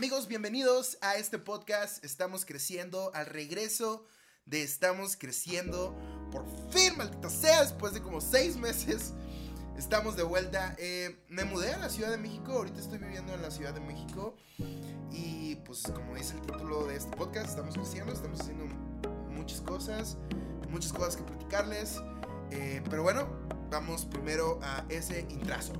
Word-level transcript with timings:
Amigos, 0.00 0.28
bienvenidos 0.28 0.96
a 1.02 1.16
este 1.16 1.38
podcast. 1.38 2.02
Estamos 2.02 2.46
creciendo 2.46 3.10
al 3.12 3.26
regreso 3.26 4.06
de 4.46 4.62
Estamos 4.62 5.14
creciendo. 5.14 5.94
Por 6.32 6.46
fin, 6.70 6.96
maldita 6.96 7.28
sea, 7.28 7.60
después 7.60 7.92
de 7.92 8.00
como 8.00 8.22
seis 8.22 8.56
meses. 8.56 9.12
Estamos 9.76 10.16
de 10.16 10.22
vuelta. 10.22 10.74
Eh, 10.78 11.22
me 11.28 11.44
mudé 11.44 11.74
a 11.74 11.76
la 11.76 11.90
Ciudad 11.90 12.10
de 12.10 12.16
México. 12.16 12.52
Ahorita 12.52 12.80
estoy 12.80 12.96
viviendo 12.96 13.34
en 13.34 13.42
la 13.42 13.50
Ciudad 13.50 13.74
de 13.74 13.80
México. 13.80 14.38
Y 15.12 15.56
pues 15.66 15.82
como 15.82 16.14
dice 16.14 16.32
el 16.32 16.40
título 16.46 16.86
de 16.86 16.96
este 16.96 17.14
podcast, 17.14 17.50
estamos 17.50 17.74
creciendo, 17.74 18.10
estamos 18.10 18.40
haciendo 18.40 18.64
muchas 19.28 19.60
cosas, 19.60 20.16
muchas 20.70 20.94
cosas 20.94 21.16
que 21.16 21.24
platicarles. 21.24 21.96
Eh, 22.52 22.82
pero 22.88 23.02
bueno, 23.02 23.28
vamos 23.70 24.06
primero 24.06 24.60
a 24.62 24.82
ese 24.88 25.26
intrazo. 25.28 25.74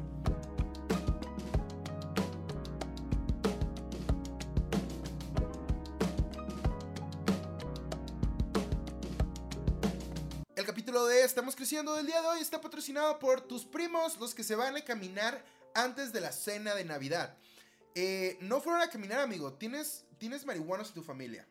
Estamos 11.30 11.54
Creciendo 11.54 11.94
del 11.94 12.07
día 12.07 12.20
de 12.20 12.26
hoy 12.26 12.40
está 12.40 12.61
patrocinado 12.61 13.20
por 13.20 13.40
tus 13.40 13.64
primos, 13.64 14.18
los 14.18 14.34
que 14.34 14.43
se 14.43 14.57
van 14.57 14.75
a 14.76 14.80
caminar 14.80 15.44
antes 15.75 16.12
de 16.12 16.20
la 16.20 16.32
cena 16.32 16.75
de 16.75 16.84
Navidad. 16.84 17.39
Eh, 17.94 18.36
no 18.40 18.61
fueron 18.61 18.82
a 18.82 18.90
caminar, 18.90 19.20
amigo. 19.20 19.53
Tienes, 19.53 20.04
tienes 20.18 20.44
marihuanos 20.44 20.89
en 20.89 20.94
tu 20.94 21.04
familia. 21.04 21.46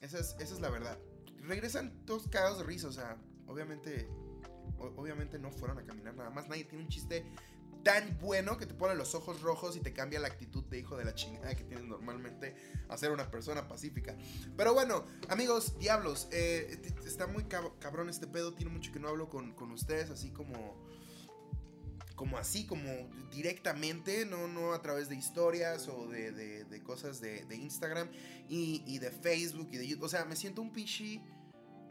Esa 0.00 0.18
es, 0.18 0.34
esa 0.40 0.54
es 0.54 0.60
la 0.60 0.68
verdad. 0.68 0.98
Regresan 1.42 2.04
todos 2.06 2.26
cagados 2.26 2.58
de 2.58 2.64
risa. 2.64 2.88
O 2.88 2.92
sea, 2.92 3.18
obviamente, 3.46 4.08
obviamente 4.96 5.38
no 5.38 5.52
fueron 5.52 5.78
a 5.78 5.84
caminar 5.84 6.16
nada 6.16 6.30
más. 6.30 6.48
Nadie 6.48 6.64
tiene 6.64 6.82
un 6.82 6.90
chiste 6.90 7.24
tan 7.82 8.18
bueno 8.18 8.56
que 8.58 8.66
te 8.66 8.74
pone 8.74 8.94
los 8.94 9.14
ojos 9.14 9.40
rojos 9.42 9.76
y 9.76 9.80
te 9.80 9.92
cambia 9.92 10.20
la 10.20 10.28
actitud 10.28 10.64
de 10.64 10.78
hijo 10.78 10.96
de 10.96 11.04
la 11.04 11.14
chingada 11.14 11.54
que 11.54 11.64
tienes 11.64 11.84
normalmente 11.86 12.54
a 12.88 12.96
ser 12.96 13.10
una 13.10 13.30
persona 13.30 13.68
pacífica. 13.68 14.16
Pero 14.56 14.74
bueno, 14.74 15.04
amigos, 15.28 15.78
diablos, 15.78 16.28
eh, 16.32 16.80
está 17.06 17.26
muy 17.26 17.44
cab- 17.44 17.78
cabrón 17.78 18.08
este 18.08 18.26
pedo. 18.26 18.54
Tiene 18.54 18.70
mucho 18.72 18.92
que 18.92 19.00
no 19.00 19.08
hablo 19.08 19.28
con, 19.28 19.52
con 19.54 19.70
ustedes, 19.72 20.10
así 20.10 20.30
como 20.30 20.76
como 22.16 22.36
así, 22.36 22.66
como 22.66 22.84
directamente, 23.30 24.26
no, 24.26 24.46
no 24.46 24.74
a 24.74 24.82
través 24.82 25.08
de 25.08 25.16
historias 25.16 25.88
o 25.88 26.06
de, 26.06 26.32
de- 26.32 26.82
cosas 26.82 27.18
de, 27.22 27.46
de 27.46 27.56
Instagram 27.56 28.10
y, 28.46 28.82
y 28.86 28.98
de 28.98 29.10
Facebook 29.10 29.68
y 29.72 29.78
de 29.78 29.88
YouTube. 29.88 30.04
O 30.04 30.08
sea, 30.10 30.26
me 30.26 30.36
siento 30.36 30.60
un 30.60 30.70
pichi 30.70 31.22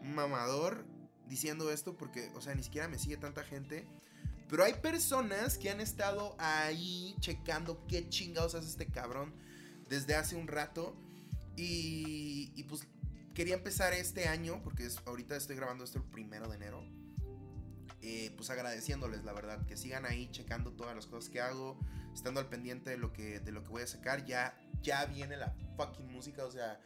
mamador 0.03 0.85
diciendo 1.27 1.71
esto 1.71 1.97
porque, 1.97 2.29
o 2.35 2.41
sea, 2.41 2.53
ni 2.53 2.61
siquiera 2.61 2.87
me 2.87 2.99
sigue 2.99 3.17
tanta 3.17 3.43
gente. 3.43 3.87
Pero 4.49 4.63
hay 4.63 4.73
personas 4.73 5.57
que 5.57 5.69
han 5.69 5.79
estado 5.79 6.35
ahí 6.39 7.15
checando 7.19 7.85
qué 7.87 8.09
chingados 8.09 8.55
hace 8.55 8.67
este 8.67 8.87
cabrón 8.87 9.33
desde 9.87 10.15
hace 10.15 10.35
un 10.35 10.47
rato. 10.47 10.95
Y, 11.55 12.63
pues 12.69 12.87
quería 13.33 13.53
empezar 13.55 13.93
este 13.93 14.27
año, 14.27 14.61
porque 14.63 14.85
es- 14.85 14.99
ahorita 15.05 15.35
estoy 15.35 15.55
grabando 15.55 15.83
esto 15.83 15.99
el 15.99 16.05
primero 16.05 16.47
de 16.49 16.55
enero 16.55 16.83
eh, 18.01 18.31
pues 18.37 18.49
agradeciéndoles, 18.49 19.25
la 19.25 19.33
verdad, 19.33 19.65
que 19.65 19.75
sigan 19.75 20.05
ahí 20.05 20.29
checando 20.31 20.71
todas 20.71 20.95
las 20.95 21.05
cosas 21.05 21.29
que 21.29 21.41
hago, 21.41 21.77
estando 22.13 22.39
al 22.39 22.47
pendiente 22.47 22.89
de 22.91 22.97
lo 22.97 23.11
que, 23.11 23.41
de 23.41 23.51
lo 23.51 23.61
que 23.61 23.69
voy 23.69 23.81
a 23.83 23.87
sacar. 23.87 24.25
Ya, 24.25 24.57
ya 24.81 25.05
viene 25.05 25.35
la 25.35 25.53
fucking 25.75 26.09
música, 26.09 26.45
o 26.45 26.51
sea, 26.51 26.79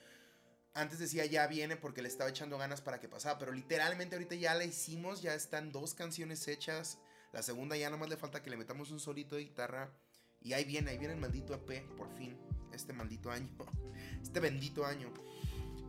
antes 0.74 0.98
decía 0.98 1.26
ya 1.28 1.46
viene 1.46 1.76
porque 1.78 2.02
le 2.02 2.08
estaba 2.08 2.32
echando 2.32 2.58
ganas 2.58 2.82
para 2.82 3.00
que 3.00 3.08
pasara, 3.08 3.38
pero 3.38 3.52
literalmente 3.52 4.16
ahorita 4.16 4.34
ya 4.36 4.56
la 4.56 4.64
hicimos, 4.66 5.22
ya 5.22 5.36
están 5.36 5.72
dos 5.72 5.94
canciones 5.94 6.48
hechas. 6.48 6.98
La 7.34 7.42
segunda 7.42 7.76
ya 7.76 7.90
nomás 7.90 8.10
le 8.10 8.16
falta 8.16 8.42
que 8.44 8.50
le 8.52 8.58
metamos 8.58 8.92
un 8.92 9.00
solito 9.00 9.36
de 9.36 9.42
guitarra. 9.42 9.92
Y 10.40 10.54
ahí 10.54 10.66
viene, 10.66 10.92
ahí 10.92 10.98
viene 10.98 11.16
el 11.16 11.20
maldito 11.20 11.54
EP, 11.54 11.84
por 11.98 12.10
fin, 12.16 12.38
este 12.74 12.94
maldito 12.94 13.32
año, 13.32 13.50
este 14.22 14.40
bendito 14.40 14.86
año. 14.86 15.12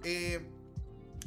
Eh, 0.05 0.41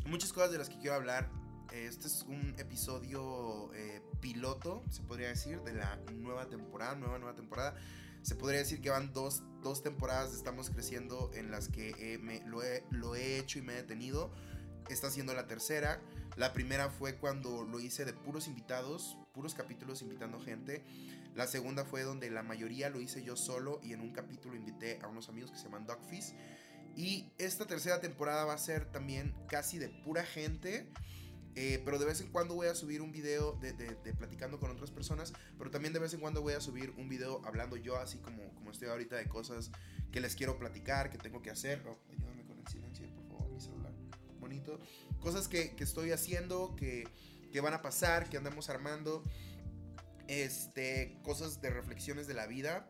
muchas 0.05 0.33
cosas 0.33 0.51
de 0.51 0.57
las 0.57 0.69
que 0.69 0.77
quiero 0.77 0.95
hablar. 0.95 1.29
Este 1.71 2.07
es 2.07 2.23
un 2.23 2.55
episodio 2.57 3.71
eh, 3.73 4.01
piloto, 4.21 4.81
se 4.89 5.03
podría 5.03 5.27
decir, 5.27 5.61
de 5.61 5.73
la 5.73 5.97
nueva 6.13 6.47
temporada, 6.47 6.95
nueva, 6.95 7.19
nueva 7.19 7.35
temporada. 7.35 7.75
Se 8.21 8.35
podría 8.35 8.59
decir 8.59 8.81
que 8.81 8.89
van 8.89 9.13
dos, 9.13 9.43
dos 9.61 9.83
temporadas 9.83 10.33
Estamos 10.33 10.69
Creciendo 10.69 11.29
en 11.33 11.51
las 11.51 11.67
que 11.67 11.89
eh, 11.99 12.19
he, 12.29 12.83
lo 12.91 13.15
he 13.15 13.37
hecho 13.37 13.59
y 13.59 13.61
me 13.61 13.73
he 13.73 13.75
detenido. 13.75 14.31
Está 14.89 15.11
siendo 15.11 15.33
la 15.33 15.45
tercera. 15.47 16.01
La 16.37 16.53
primera 16.53 16.89
fue 16.89 17.15
cuando 17.15 17.63
lo 17.63 17.79
hice 17.79 18.05
de 18.05 18.13
puros 18.13 18.47
invitados, 18.47 19.17
puros 19.33 19.55
capítulos 19.55 20.01
invitando 20.03 20.39
gente. 20.39 20.85
La 21.35 21.47
segunda 21.47 21.83
fue 21.83 22.03
donde 22.03 22.29
la 22.29 22.43
mayoría 22.43 22.89
lo 22.89 23.01
hice 23.01 23.23
yo 23.23 23.35
solo 23.35 23.79
y 23.83 23.93
en 23.93 24.01
un 24.01 24.11
capítulo 24.13 24.55
invité 24.55 24.99
a 25.01 25.07
unos 25.07 25.29
amigos 25.29 25.51
que 25.51 25.57
se 25.57 25.63
llaman 25.65 25.87
Dogfish. 25.87 26.35
Y 26.95 27.31
esta 27.37 27.65
tercera 27.65 28.01
temporada 28.01 28.45
va 28.45 28.53
a 28.53 28.57
ser 28.59 28.85
también 28.91 29.33
casi 29.47 29.79
de 29.79 29.89
pura 29.89 30.23
gente. 30.23 30.91
Eh, 31.55 31.81
pero 31.83 31.97
de 31.97 32.05
vez 32.05 32.21
en 32.21 32.31
cuando 32.31 32.53
voy 32.53 32.67
a 32.67 32.75
subir 32.75 33.01
un 33.01 33.11
video 33.11 33.53
de, 33.53 33.73
de- 33.73 34.13
platicando 34.13 34.59
con 34.59 34.69
otras 34.69 34.91
personas. 34.91 35.33
Pero 35.57 35.71
también 35.71 35.91
de 35.91 35.97
vez 35.99 36.13
en 36.13 36.19
cuando 36.19 36.43
voy 36.43 36.53
a 36.53 36.61
subir 36.61 36.91
un 36.97 37.09
video 37.09 37.41
hablando 37.45 37.77
yo, 37.77 37.97
así 37.97 38.19
como, 38.19 38.53
como 38.53 38.69
estoy 38.69 38.89
ahorita, 38.89 39.15
de 39.15 39.27
cosas 39.27 39.71
que 40.11 40.19
les 40.21 40.35
quiero 40.35 40.59
platicar, 40.59 41.09
que 41.09 41.17
tengo 41.17 41.41
que 41.41 41.49
hacer. 41.49 41.83
Oh, 41.87 41.97
ayúdame 42.11 42.45
con 42.45 42.59
el 42.59 42.67
silencio, 42.67 43.07
por 43.15 43.25
favor, 43.39 43.49
mi 43.49 43.59
celular. 43.59 43.91
Bonito. 44.39 44.79
Cosas 45.27 45.49
que, 45.49 45.75
que 45.75 45.83
estoy 45.83 46.13
haciendo, 46.13 46.73
que, 46.77 47.05
que 47.51 47.59
van 47.59 47.73
a 47.73 47.81
pasar, 47.81 48.29
que 48.29 48.37
andamos 48.37 48.69
armando. 48.69 49.25
Este, 50.29 51.19
cosas 51.21 51.59
de 51.59 51.69
reflexiones 51.69 52.27
de 52.27 52.33
la 52.33 52.47
vida. 52.47 52.89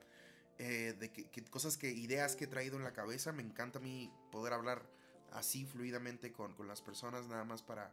eh, 0.60 0.96
de 1.00 1.12
que, 1.12 1.44
cosas 1.46 1.78
que, 1.78 1.90
ideas 1.90 2.36
que 2.36 2.44
he 2.44 2.48
traído 2.48 2.78
en 2.78 2.84
la 2.84 2.94
cabeza. 2.94 3.32
Me 3.32 3.42
encanta 3.42 3.80
a 3.80 3.82
mí 3.82 4.12
poder 4.32 4.54
hablar 4.54 4.88
así 5.32 5.66
fluidamente 5.66 6.32
con, 6.32 6.54
con 6.54 6.68
las 6.68 6.82
personas, 6.82 7.26
nada 7.26 7.44
más 7.44 7.64
para, 7.64 7.92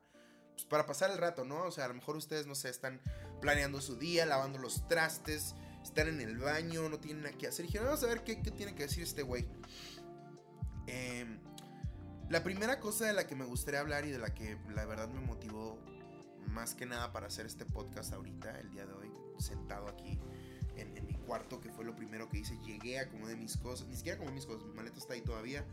pues, 0.53 0.66
para 0.66 0.84
pasar 0.84 1.11
el 1.11 1.16
rato, 1.16 1.47
¿no? 1.47 1.65
O 1.65 1.71
sea, 1.71 1.87
a 1.87 1.88
lo 1.88 1.94
mejor 1.94 2.15
ustedes, 2.15 2.47
no 2.47 2.55
sé, 2.55 2.69
están 2.69 3.00
planeando 3.41 3.81
su 3.81 3.97
día, 3.97 4.26
lavando 4.26 4.59
los 4.59 4.87
trastes, 4.88 5.55
están 5.82 6.09
en 6.09 6.21
el 6.21 6.37
baño, 6.37 6.91
no 6.91 7.00
tienen 7.00 7.22
nada 7.22 7.38
que 7.38 7.47
hacer. 7.47 7.65
Y 7.65 7.69
dijeron, 7.69 7.87
vamos 7.87 8.05
a 8.05 8.09
ver 8.09 8.25
qué, 8.25 8.43
qué 8.43 8.50
tiene 8.50 8.75
que 8.75 8.82
decir 8.82 9.05
este 9.05 9.22
güey. 9.22 9.47
Em, 10.87 11.41
la 12.34 12.43
primera 12.43 12.81
cosa 12.81 13.06
de 13.06 13.12
la 13.12 13.28
que 13.28 13.37
me 13.37 13.45
gustaría 13.45 13.78
hablar 13.78 14.05
y 14.06 14.11
de 14.11 14.19
la 14.19 14.34
que 14.34 14.59
la 14.75 14.84
verdad 14.87 15.09
me 15.09 15.21
motivó 15.21 15.78
más 16.49 16.75
que 16.75 16.84
nada 16.84 17.12
para 17.12 17.28
hacer 17.28 17.47
este 17.47 17.65
podcast 17.65 18.12
ahorita, 18.12 18.59
el 18.59 18.72
día 18.72 18.84
de 18.87 18.93
hoy, 18.93 19.09
sentado 19.39 19.87
aquí 19.87 20.19
en, 20.77 21.06
mi 21.06 21.15
cuarto, 21.15 21.61
que 21.61 21.71
fue 21.71 21.84
lo 21.84 21.94
primero 21.94 22.28
que 22.28 22.39
hice, 22.39 22.59
llegué 22.65 22.99
a 22.99 23.09
como 23.09 23.28
de 23.28 23.37
mis 23.37 23.56
cosas, 23.56 23.87
ni 23.87 23.94
siquiera 23.94 24.19
como 24.19 24.33
mis 24.33 24.47
cosas, 24.47 24.67
mi 24.67 24.75
maleta 24.75 24.99
está 24.99 25.15
ahí 25.15 25.21
todavía. 25.21 25.65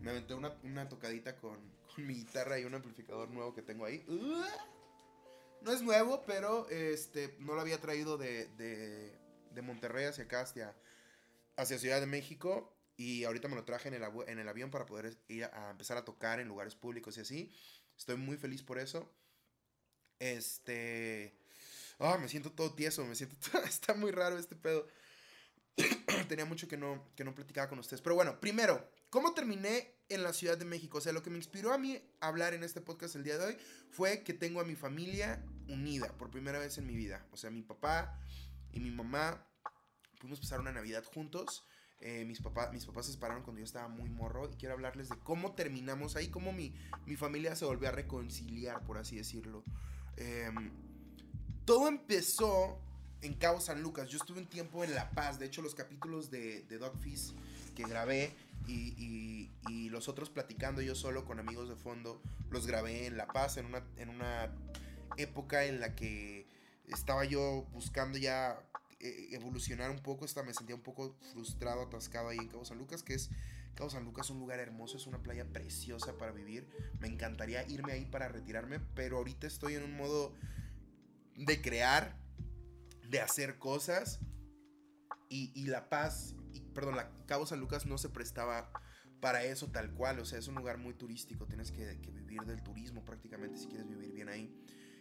Me 0.00 0.08
aventé 0.08 0.32
una, 0.32 0.88
tocadita 0.88 1.36
con, 1.40 1.58
mi 1.98 2.14
guitarra 2.14 2.58
y 2.58 2.64
un 2.64 2.74
amplificador 2.74 3.28
nuevo 3.28 3.52
que 3.52 3.60
tengo 3.60 3.84
ahí. 3.84 4.02
No 5.60 5.70
es 5.70 5.82
nuevo, 5.82 6.22
pero 6.26 6.66
este 6.70 7.36
no 7.40 7.54
lo 7.54 7.60
había 7.60 7.78
traído 7.78 8.16
de, 8.16 8.48
de, 9.52 9.60
Monterrey 9.60 10.06
hacia 10.06 10.24
acá, 10.24 10.46
hacia 11.56 11.78
Ciudad 11.78 12.00
de 12.00 12.06
México. 12.06 12.72
Y 13.00 13.24
ahorita 13.24 13.48
me 13.48 13.54
lo 13.54 13.64
traje 13.64 13.88
en 13.88 13.94
el, 13.94 14.48
avión 14.48 14.70
para 14.70 14.84
poder 14.84 15.16
ir 15.26 15.44
a, 15.44 15.70
empezar 15.70 15.96
a 15.96 16.04
tocar 16.04 16.38
en 16.38 16.48
lugares 16.48 16.74
públicos 16.74 17.16
y 17.16 17.22
así. 17.22 17.50
Estoy 17.96 18.18
muy 18.18 18.36
feliz 18.36 18.62
por 18.62 18.78
eso. 18.78 19.10
Este. 20.18 21.34
Ah, 21.98 22.18
me 22.18 22.28
siento 22.28 22.52
todo 22.52 22.74
tieso, 22.74 23.02
me 23.06 23.14
siento. 23.14 23.36
todo- 23.36 23.62
Está 23.64 23.94
muy 23.94 24.10
raro 24.10 24.38
este 24.38 24.54
pedo. 24.54 24.86
Tenía 26.28 26.44
mucho 26.44 26.68
que 26.68 26.76
no, 26.76 27.10
que 27.16 27.24
no 27.24 27.34
platicaba 27.34 27.70
con 27.70 27.78
ustedes. 27.78 28.02
Pero 28.02 28.16
bueno, 28.16 28.38
primero, 28.38 28.86
¿cómo 29.08 29.32
terminé 29.32 29.94
en 30.10 30.22
la 30.22 30.34
Ciudad 30.34 30.58
de 30.58 30.66
México? 30.66 30.98
O 30.98 31.00
sea, 31.00 31.14
lo 31.14 31.22
que 31.22 31.30
me 31.30 31.38
inspiró 31.38 31.72
a 31.72 31.78
mí 31.78 31.98
hablar 32.20 32.52
en 32.52 32.64
este 32.64 32.82
podcast 32.82 33.16
el 33.16 33.24
día 33.24 33.38
de 33.38 33.46
hoy 33.46 33.56
fue 33.88 34.22
que 34.24 34.34
tengo 34.34 34.60
a 34.60 34.64
mi 34.64 34.76
familia 34.76 35.42
unida 35.68 36.14
por 36.18 36.30
primera 36.30 36.58
vez 36.58 36.76
en 36.76 36.86
mi 36.86 36.96
vida. 36.96 37.26
O 37.30 37.38
sea, 37.38 37.48
mi 37.48 37.62
papá 37.62 38.20
y 38.74 38.80
mi 38.80 38.90
mamá 38.90 39.42
pudimos 40.18 40.38
pasar 40.38 40.60
una 40.60 40.70
Navidad 40.70 41.02
juntos. 41.02 41.64
Eh, 42.02 42.24
mis, 42.24 42.40
papá, 42.40 42.70
mis 42.72 42.86
papás 42.86 43.06
se 43.06 43.12
separaron 43.12 43.42
cuando 43.42 43.58
yo 43.60 43.64
estaba 43.64 43.88
muy 43.88 44.08
morro 44.08 44.48
y 44.50 44.56
quiero 44.56 44.74
hablarles 44.74 45.10
de 45.10 45.16
cómo 45.18 45.52
terminamos 45.52 46.16
ahí, 46.16 46.28
cómo 46.28 46.50
mi, 46.52 46.72
mi 47.06 47.16
familia 47.16 47.54
se 47.56 47.66
volvió 47.66 47.88
a 47.88 47.92
reconciliar, 47.92 48.82
por 48.84 48.96
así 48.96 49.16
decirlo. 49.16 49.62
Em, 50.16 50.70
todo 51.66 51.88
empezó 51.88 52.78
en 53.22 53.34
Cabo 53.34 53.60
San 53.60 53.82
Lucas. 53.82 54.08
Yo 54.08 54.16
estuve 54.16 54.40
un 54.40 54.46
tiempo 54.46 54.82
en 54.82 54.94
La 54.94 55.10
Paz. 55.10 55.38
De 55.38 55.44
hecho, 55.46 55.60
los 55.60 55.74
capítulos 55.74 56.30
de, 56.30 56.62
de 56.62 56.78
Dogfish 56.78 57.34
que 57.76 57.82
grabé 57.84 58.32
y, 58.66 58.94
y- 58.96 59.50
y 59.68 59.88
los 59.90 60.08
otros 60.08 60.30
platicando 60.30 60.80
yo 60.80 60.94
solo 60.94 61.24
con 61.26 61.38
amigos 61.38 61.68
de 61.68 61.76
fondo, 61.76 62.22
los 62.50 62.66
grabé 62.66 63.06
en 63.06 63.16
La 63.18 63.26
Paz 63.26 63.56
en 63.58 63.66
una, 63.66 63.82
en 63.98 64.08
una 64.08 64.50
época 65.18 65.64
en 65.66 65.80
la 65.80 65.94
que 65.94 66.46
estaba 66.88 67.24
yo 67.26 67.66
buscando 67.72 68.16
ya 68.18 68.58
evolucionar 69.00 69.90
un 69.90 70.00
poco. 70.00 70.24
Hasta 70.24 70.42
me 70.42 70.54
sentía 70.54 70.74
un 70.74 70.82
poco 70.82 71.16
frustrado, 71.32 71.82
atascado 71.82 72.28
ahí 72.28 72.38
en 72.38 72.48
Cabo 72.48 72.64
San 72.64 72.78
Lucas, 72.78 73.02
que 73.02 73.14
es 73.14 73.30
Cabo 73.74 73.90
San 73.90 74.04
Lucas 74.04 74.30
un 74.30 74.38
lugar 74.38 74.60
hermoso, 74.60 74.96
es 74.96 75.06
una 75.06 75.22
playa 75.22 75.46
preciosa 75.46 76.18
para 76.18 76.32
vivir. 76.32 76.68
Me 76.98 77.08
encantaría 77.08 77.66
irme 77.68 77.92
ahí 77.92 78.04
para 78.04 78.28
retirarme, 78.28 78.80
pero 78.94 79.18
ahorita 79.18 79.46
estoy 79.46 79.74
en 79.74 79.84
un 79.84 79.96
modo 79.96 80.34
de 81.36 81.60
crear, 81.62 82.16
de 83.08 83.20
hacer 83.20 83.58
cosas. 83.58 84.20
Y, 85.28 85.52
y 85.54 85.66
La 85.66 85.88
Paz, 85.88 86.34
y, 86.52 86.60
perdón, 86.60 86.96
la, 86.96 87.10
Cabo 87.26 87.46
San 87.46 87.60
Lucas 87.60 87.86
no 87.86 87.98
se 87.98 88.08
prestaba 88.08 88.72
para 89.20 89.44
eso 89.44 89.68
tal 89.68 89.92
cual, 89.92 90.18
o 90.18 90.24
sea, 90.24 90.38
es 90.38 90.48
un 90.48 90.54
lugar 90.54 90.78
muy 90.78 90.94
turístico, 90.94 91.46
tienes 91.46 91.70
que, 91.70 91.94
vivir 92.12 92.40
del 92.42 92.62
turismo 92.62 93.04
prácticamente 93.04 93.58
si 93.58 93.66
quieres 93.68 93.88
vivir 93.88 94.12
bien 94.12 94.28
ahí. 94.28 94.54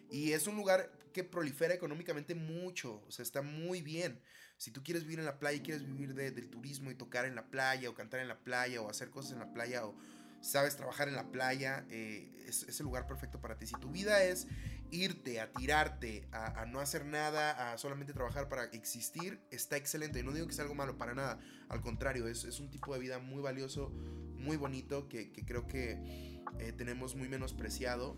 Y 0.10 0.32
es 0.34 0.48
un 0.48 0.56
lugar 0.56 0.92
que 1.14 1.24
prolifera 1.24 1.74
económicamente 1.74 2.36
mucho, 2.36 3.04
o 3.08 3.12
sea, 3.12 3.24
está 3.24 3.42
muy 3.42 3.82
bien. 3.82 4.20
Si 4.58 4.72
tú 4.72 4.84
quieres 4.84 5.04
vivir 5.04 5.20
en 5.20 5.26
la 5.26 5.40
playa 5.40 5.58
y 5.58 5.62
quieres 5.62 5.86
vivir 5.86 6.14
del 6.14 6.50
turismo 6.50 6.92
y 6.92 6.96
tocar 6.96 7.26
en 7.26 7.36
la 7.36 7.50
playa 7.50 7.90
o 7.90 7.94
cantar 7.94 8.20
en 8.20 8.28
la 8.28 8.40
playa 8.40 8.82
o 8.82 8.90
hacer 8.90 9.10
cosas 9.10 9.32
en 9.32 9.40
la 9.40 9.54
playa 9.54 9.86
o 9.86 9.96
sabes 10.42 10.76
trabajar 10.76 11.08
en 11.08 11.16
la 11.16 11.32
playa, 11.32 11.86
eh, 11.90 12.46
es, 12.48 12.80
el 12.80 12.86
lugar 12.86 13.08
perfecto 13.08 13.40
para 13.40 13.58
ti. 13.58 13.68
Si 13.68 13.76
tu 13.76 13.90
vida 13.90 14.24
es 14.24 14.48
irte, 14.92 15.40
a 15.40 15.52
tirarte, 15.52 16.28
a, 16.32 16.66
no 16.66 16.80
hacer 16.80 17.06
nada, 17.06 17.72
a 17.72 17.78
solamente 17.78 18.14
trabajar 18.14 18.50
para 18.50 18.66
existir, 18.66 19.40
está 19.52 19.78
excelente. 19.78 20.20
Y 20.20 20.24
no 20.24 20.32
digo 20.32 20.48
que 20.48 20.54
sea 20.54 20.64
algo 20.64 20.76
malo 20.76 20.98
para 20.98 21.14
nada. 21.14 21.40
Al 21.70 21.82
contrario, 21.82 22.28
es, 22.28 22.60
un 22.60 22.70
tipo 22.70 22.94
de 22.94 23.00
vida 23.00 23.20
muy 23.20 23.42
valioso, 23.42 23.90
muy 23.90 24.58
bonito, 24.58 25.08
que, 25.08 25.32
creo 25.32 25.68
que 25.68 26.42
eh, 26.60 26.74
tenemos 26.76 27.16
muy 27.16 27.30
menospreciado. 27.30 28.18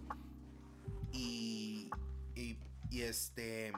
Y, 1.11 1.89
y, 2.35 3.01
este... 3.01 3.73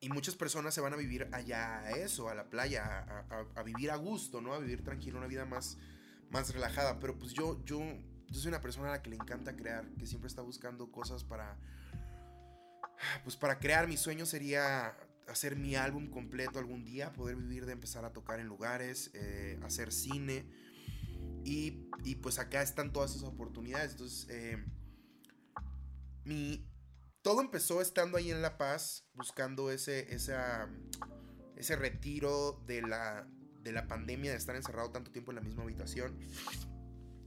Y 0.00 0.08
muchas 0.10 0.36
personas 0.36 0.74
se 0.74 0.80
van 0.80 0.92
a 0.92 0.96
vivir 0.96 1.28
allá 1.32 1.78
a 1.80 1.90
eso, 1.92 2.28
a 2.28 2.34
la 2.34 2.48
playa, 2.48 3.26
a, 3.56 3.62
vivir 3.62 3.90
a 3.90 3.96
gusto, 3.96 4.40
¿no? 4.40 4.52
A 4.52 4.58
vivir 4.58 4.84
tranquilo, 4.84 5.18
una 5.18 5.26
vida 5.26 5.46
más, 5.46 5.78
más 6.30 6.52
relajada. 6.52 7.00
Pero 7.00 7.18
pues 7.18 7.32
yo, 7.32 7.64
yo, 7.64 7.80
yo 8.26 8.40
soy 8.40 8.48
una 8.48 8.60
persona 8.60 8.88
a 8.88 8.92
la 8.92 9.02
que 9.02 9.10
le 9.10 9.16
encanta 9.16 9.56
crear, 9.56 9.88
que 9.94 10.06
siempre 10.06 10.28
está 10.28 10.42
buscando 10.42 10.92
cosas 10.92 11.24
para... 11.24 11.58
Pues 13.24 13.36
para 13.36 13.58
crear, 13.58 13.88
mi 13.88 13.96
sueño 13.96 14.26
sería 14.26 14.96
hacer 15.28 15.56
mi 15.56 15.74
álbum 15.74 16.08
completo 16.08 16.58
algún 16.58 16.84
día, 16.84 17.12
poder 17.12 17.36
vivir 17.36 17.66
de 17.66 17.72
empezar 17.72 18.04
a 18.04 18.12
tocar 18.12 18.40
en 18.40 18.46
lugares, 18.46 19.10
eh, 19.14 19.58
hacer 19.62 19.92
cine. 19.92 20.46
Y, 21.44 21.88
y, 22.04 22.16
pues 22.16 22.38
acá 22.38 22.62
están 22.62 22.92
todas 22.92 23.12
esas 23.12 23.24
oportunidades. 23.24 23.92
Entonces, 23.92 24.26
eh, 24.30 24.64
mi, 26.26 26.68
todo 27.22 27.40
empezó 27.40 27.80
estando 27.80 28.18
ahí 28.18 28.30
en 28.30 28.42
La 28.42 28.58
Paz, 28.58 29.06
buscando 29.14 29.70
ese, 29.70 30.12
esa, 30.14 30.68
ese 31.56 31.76
retiro 31.76 32.62
de 32.66 32.82
la, 32.82 33.28
de 33.62 33.72
la 33.72 33.86
pandemia, 33.86 34.32
de 34.32 34.36
estar 34.36 34.56
encerrado 34.56 34.90
tanto 34.90 35.12
tiempo 35.12 35.30
en 35.30 35.36
la 35.36 35.40
misma 35.40 35.62
habitación. 35.62 36.18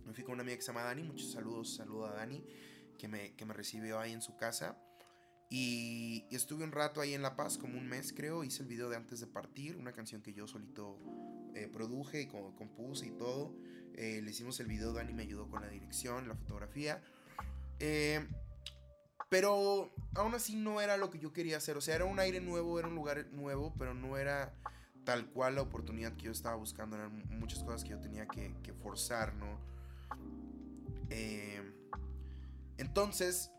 Me 0.06 0.14
fui 0.14 0.24
con 0.24 0.34
una 0.34 0.44
amiga 0.44 0.58
que 0.58 0.64
se 0.64 0.68
llama 0.68 0.84
Dani, 0.84 1.04
muchos 1.04 1.32
saludos, 1.32 1.76
saludo 1.76 2.08
a 2.08 2.14
Dani, 2.14 2.46
que 2.98 3.08
me, 3.08 3.36
que 3.36 3.46
me 3.46 3.54
recibió 3.54 4.00
ahí 4.00 4.12
en 4.12 4.22
su 4.22 4.36
casa. 4.36 4.78
Y, 5.50 6.28
estuve 6.30 6.64
un 6.64 6.72
rato 6.72 7.02
ahí 7.02 7.14
en 7.14 7.22
La 7.22 7.36
Paz, 7.36 7.58
como 7.58 7.78
un 7.78 7.88
mes 7.88 8.14
creo, 8.14 8.44
hice 8.44 8.64
el 8.64 8.68
video 8.68 8.90
de 8.90 8.98
Antes 8.98 9.20
de 9.22 9.28
Partir, 9.28 9.78
una 9.78 9.94
canción 9.94 10.22
que 10.22 10.34
yo 10.34 10.46
solito 10.46 11.00
eh, 11.56 11.70
produje 11.72 12.22
y 12.22 12.28
compuse 12.28 13.08
y 13.08 13.12
todo. 13.12 13.56
Eh, 13.96 14.22
le 14.22 14.30
hicimos 14.30 14.60
el 14.60 14.68
video, 14.68 14.94
Dani 14.94 15.14
me 15.14 15.24
ayudó 15.24 15.50
con 15.50 15.62
la 15.62 15.70
dirección, 15.70 16.28
la 16.28 16.36
fotografía. 16.36 17.02
Eh, 17.80 18.28
pero 19.30 19.94
aún 20.16 20.34
así 20.34 20.56
no 20.56 20.82
era 20.82 20.98
lo 20.98 21.12
que 21.12 21.20
yo 21.20 21.32
quería 21.32 21.58
hacer. 21.58 21.78
O 21.78 21.82
sea, 21.82 21.96
era 21.96 22.06
un 22.06 22.20
aire 22.20 22.42
nuevo, 22.42 22.80
era 22.80 22.88
un 22.88 22.96
lugar 22.96 23.28
nuevo, 23.32 23.74
pero 23.78 23.94
no 23.94 24.18
era 24.18 24.54
tal 25.06 25.28
cual 25.28 25.56
la 25.56 25.62
oportunidad 25.62 26.16
que 26.16 26.26
yo 26.26 26.32
estaba 26.32 26.56
buscando. 26.56 26.96
Eran 26.96 27.24
muchas 27.40 27.64
cosas 27.64 27.84
que 27.84 27.92
yo 27.92 28.00
tenía 28.00 28.28
que, 28.28 28.74
forzar, 28.82 29.36
¿no? 29.36 29.60
Eh, 31.12 31.62
entonces, 32.78 33.52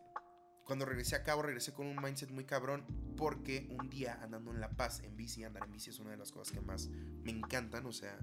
cuando 0.64 0.84
regresé 0.86 1.14
a 1.14 1.22
cabo, 1.22 1.42
regresé 1.42 1.72
con 1.72 1.86
un 1.86 2.02
mindset 2.02 2.30
muy 2.30 2.44
cabrón. 2.44 2.84
Porque 3.16 3.68
un 3.78 3.88
día 3.90 4.18
andando 4.22 4.50
en 4.50 4.60
La 4.60 4.70
Paz 4.70 5.00
en 5.04 5.16
bici, 5.16 5.44
andar 5.44 5.64
en 5.64 5.72
bici 5.72 5.90
es 5.90 6.00
una 6.00 6.10
de 6.10 6.16
las 6.16 6.32
cosas 6.32 6.52
que 6.52 6.60
más 6.60 6.88
me 6.88 7.30
encantan. 7.30 7.86
O 7.86 7.92
sea, 7.92 8.18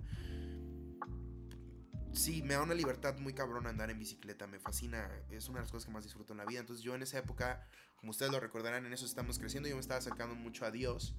sí, 2.17 2.41
me 2.41 2.55
da 2.55 2.63
una 2.63 2.73
libertad 2.73 3.17
muy 3.17 3.33
cabrón 3.33 3.67
andar 3.67 3.89
en 3.89 3.99
bicicleta, 3.99 4.47
me 4.47 4.59
fascina, 4.59 5.09
es 5.29 5.47
una 5.49 5.59
de 5.59 5.63
las 5.63 5.71
cosas 5.71 5.85
que 5.85 5.91
más 5.91 6.03
disfruto 6.03 6.33
en 6.33 6.37
la 6.37 6.45
vida. 6.45 6.59
Entonces 6.59 6.83
yo 6.83 6.95
en 6.95 7.01
esa 7.01 7.19
época, 7.19 7.65
como 7.95 8.11
ustedes 8.11 8.31
lo 8.31 8.39
recordarán, 8.39 8.85
en 8.85 8.93
eso 8.93 9.05
estamos 9.05 9.39
creciendo, 9.39 9.69
yo 9.69 9.75
me 9.75 9.81
estaba 9.81 9.99
acercando 9.99 10.35
mucho 10.35 10.65
a 10.65 10.71
Dios. 10.71 11.15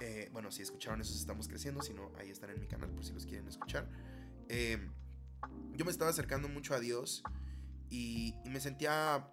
Eh, 0.00 0.30
bueno, 0.32 0.50
si 0.50 0.62
escucharon 0.62 1.00
eso, 1.00 1.14
estamos 1.14 1.48
creciendo, 1.48 1.82
si 1.82 1.92
no, 1.92 2.12
ahí 2.18 2.30
están 2.30 2.50
en 2.50 2.60
mi 2.60 2.66
canal 2.66 2.90
por 2.90 3.04
si 3.04 3.12
los 3.12 3.26
quieren 3.26 3.46
escuchar. 3.48 3.88
Eh, 4.48 4.78
yo 5.74 5.84
me 5.84 5.90
estaba 5.90 6.10
acercando 6.10 6.48
mucho 6.48 6.74
a 6.74 6.80
Dios 6.80 7.22
y, 7.90 8.34
y 8.44 8.50
me 8.50 8.60
sentía 8.60 9.28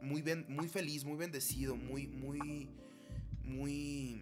muy, 0.00 0.22
ben, 0.22 0.44
muy 0.48 0.68
feliz, 0.68 1.04
muy 1.04 1.16
bendecido, 1.16 1.76
muy, 1.76 2.08
muy, 2.08 2.68
muy 3.44 4.20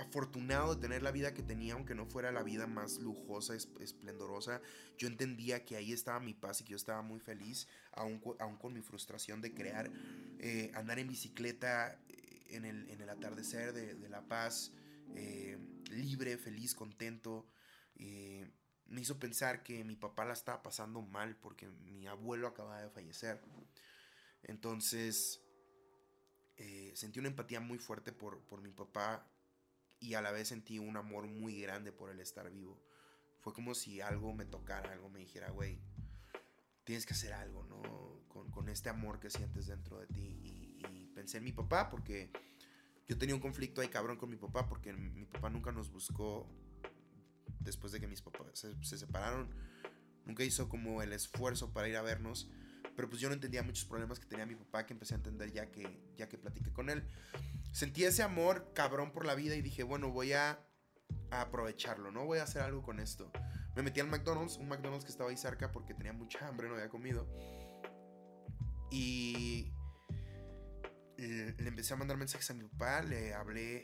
afortunado 0.00 0.74
de 0.74 0.80
tener 0.80 1.02
la 1.02 1.10
vida 1.10 1.34
que 1.34 1.42
tenía, 1.42 1.74
aunque 1.74 1.94
no 1.94 2.06
fuera 2.06 2.32
la 2.32 2.42
vida 2.42 2.66
más 2.66 2.98
lujosa, 2.98 3.54
esplendorosa. 3.54 4.60
Yo 4.98 5.08
entendía 5.08 5.64
que 5.64 5.76
ahí 5.76 5.92
estaba 5.92 6.20
mi 6.20 6.34
paz 6.34 6.60
y 6.60 6.64
que 6.64 6.70
yo 6.70 6.76
estaba 6.76 7.02
muy 7.02 7.20
feliz, 7.20 7.68
aún, 7.92 8.18
con 8.18 8.72
mi 8.72 8.82
frustración 8.82 9.40
de 9.40 9.54
crear, 9.54 9.90
eh, 10.38 10.70
andar 10.74 10.98
en 10.98 11.08
bicicleta 11.08 12.00
eh, 12.08 12.46
en 12.50 12.64
el, 12.64 13.08
atardecer 13.08 13.72
de, 13.72 14.08
La 14.08 14.22
Paz, 14.22 14.72
eh, 15.14 15.58
libre, 15.90 16.36
feliz, 16.36 16.74
contento. 16.74 17.46
me 17.96 19.00
hizo 19.00 19.18
pensar 19.18 19.62
que 19.62 19.84
mi 19.84 19.96
papá 19.96 20.24
la 20.24 20.32
estaba 20.32 20.62
pasando 20.62 21.00
mal 21.02 21.36
porque 21.36 21.68
mi 21.68 22.06
abuelo 22.06 22.48
acababa 22.48 22.82
de 22.82 22.90
fallecer. 22.90 23.40
Entonces, 24.42 25.40
sentí 26.94 27.18
una 27.18 27.28
empatía 27.28 27.60
muy 27.60 27.78
fuerte 27.78 28.12
por, 28.12 28.40
por 28.42 28.60
mi 28.60 28.72
papá 28.72 29.26
y 30.00 30.14
a 30.14 30.22
la 30.22 30.32
vez 30.32 30.48
sentí 30.48 30.78
un 30.78 30.96
amor 30.96 31.26
muy 31.26 31.60
grande 31.60 31.92
por 31.92 32.10
el 32.10 32.20
estar 32.20 32.50
vivo. 32.50 32.82
Fue 33.40 33.52
como 33.52 33.74
si 33.74 34.00
algo 34.00 34.34
me 34.34 34.46
tocara, 34.46 34.92
algo 34.92 35.08
me 35.10 35.20
dijera, 35.20 35.50
güey, 35.50 35.78
tienes 36.84 37.06
que 37.06 37.12
hacer 37.12 37.32
algo, 37.34 37.64
¿no? 37.64 37.82
Con, 38.28 38.50
con, 38.50 38.68
este 38.68 38.88
amor 38.88 39.20
que 39.20 39.30
sientes 39.30 39.66
dentro 39.66 39.98
de 39.98 40.06
ti. 40.06 40.20
Y, 40.20 41.06
pensé 41.14 41.38
en 41.38 41.44
mi 41.44 41.52
papá 41.52 41.90
porque 41.90 42.30
yo 43.06 43.18
tenía 43.18 43.34
un 43.34 43.42
conflicto 43.42 43.82
ahí 43.82 43.88
cabrón 43.88 44.16
con 44.16 44.30
mi 44.30 44.36
papá 44.36 44.66
porque 44.66 44.94
mi 44.94 45.26
papá 45.26 45.50
nunca 45.50 45.70
nos 45.70 45.90
buscó 45.90 46.48
después 47.58 47.92
de 47.92 48.00
que 48.00 48.06
mis 48.06 48.22
papás 48.22 48.46
se, 48.54 48.82
se 48.82 48.96
separaron. 48.96 49.50
Nunca 50.24 50.44
hizo 50.44 50.68
como 50.68 51.02
el 51.02 51.12
esfuerzo 51.12 51.72
para 51.72 51.88
ir 51.88 51.96
a 51.96 52.02
vernos. 52.02 52.48
Pero 52.96 53.08
pues 53.08 53.20
yo 53.20 53.28
no 53.28 53.34
entendía 53.34 53.62
muchos 53.62 53.84
problemas 53.84 54.18
que 54.18 54.26
tenía 54.26 54.46
mi 54.46 54.56
papá 54.56 54.86
que 54.86 54.92
empecé 54.92 55.14
a 55.14 55.18
entender 55.18 55.52
ya 55.52 55.70
que, 55.70 56.12
ya 56.16 56.28
que 56.28 56.38
platiqué 56.38 56.72
con 56.72 56.90
él 56.90 57.04
sentí 57.72 58.04
ese 58.04 58.22
amor 58.22 58.72
cabrón 58.74 59.12
por 59.12 59.24
la 59.24 59.34
vida 59.34 59.54
y 59.54 59.62
dije, 59.62 59.82
bueno, 59.82 60.10
voy 60.10 60.32
a, 60.32 60.66
aprovecharlo, 61.32 62.10
¿no? 62.10 62.24
Voy 62.24 62.38
a 62.38 62.42
hacer 62.42 62.62
algo 62.62 62.82
con 62.82 62.98
esto. 62.98 63.30
Me 63.76 63.82
metí 63.82 64.00
al 64.00 64.08
McDonald's, 64.08 64.56
un 64.56 64.68
McDonald's 64.68 65.04
que 65.04 65.12
estaba 65.12 65.30
ahí 65.30 65.36
cerca 65.36 65.70
porque 65.70 65.94
tenía 65.94 66.12
mucha 66.12 66.46
hambre, 66.46 66.68
no 66.68 66.74
había 66.74 66.88
comido. 66.88 67.28
Y 68.90 69.72
le, 71.16 71.54
empecé 71.68 71.94
a 71.94 71.96
mandar 71.96 72.16
mensajes 72.16 72.50
a 72.50 72.54
mi 72.54 72.64
papá, 72.64 73.02
le 73.02 73.32
hablé 73.32 73.82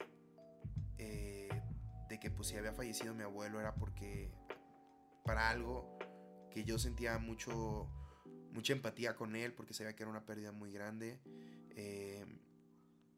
eh, 0.98 1.48
de 2.08 2.18
que 2.18 2.30
pues 2.30 2.48
si 2.48 2.56
había 2.56 2.72
fallecido 2.72 3.14
mi 3.14 3.22
abuelo 3.22 3.60
era 3.60 3.76
porque 3.76 4.32
para 5.24 5.48
algo 5.50 5.98
que 6.50 6.64
yo 6.64 6.78
sentía 6.78 7.18
mucho 7.18 7.88
mucha 8.56 8.72
empatía 8.72 9.14
con 9.14 9.36
él 9.36 9.52
porque 9.52 9.74
sabía 9.74 9.94
que 9.94 10.02
era 10.02 10.10
una 10.10 10.24
pérdida 10.24 10.50
muy 10.50 10.72
grande. 10.72 11.20
Eh, 11.76 12.24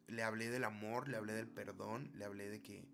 le 0.08 0.22
hablé 0.22 0.50
del 0.50 0.64
amor, 0.64 1.08
le 1.08 1.16
hablé 1.16 1.32
del 1.32 1.48
perdón, 1.48 2.10
le 2.14 2.24
hablé 2.24 2.50
de 2.50 2.60
que, 2.60 2.86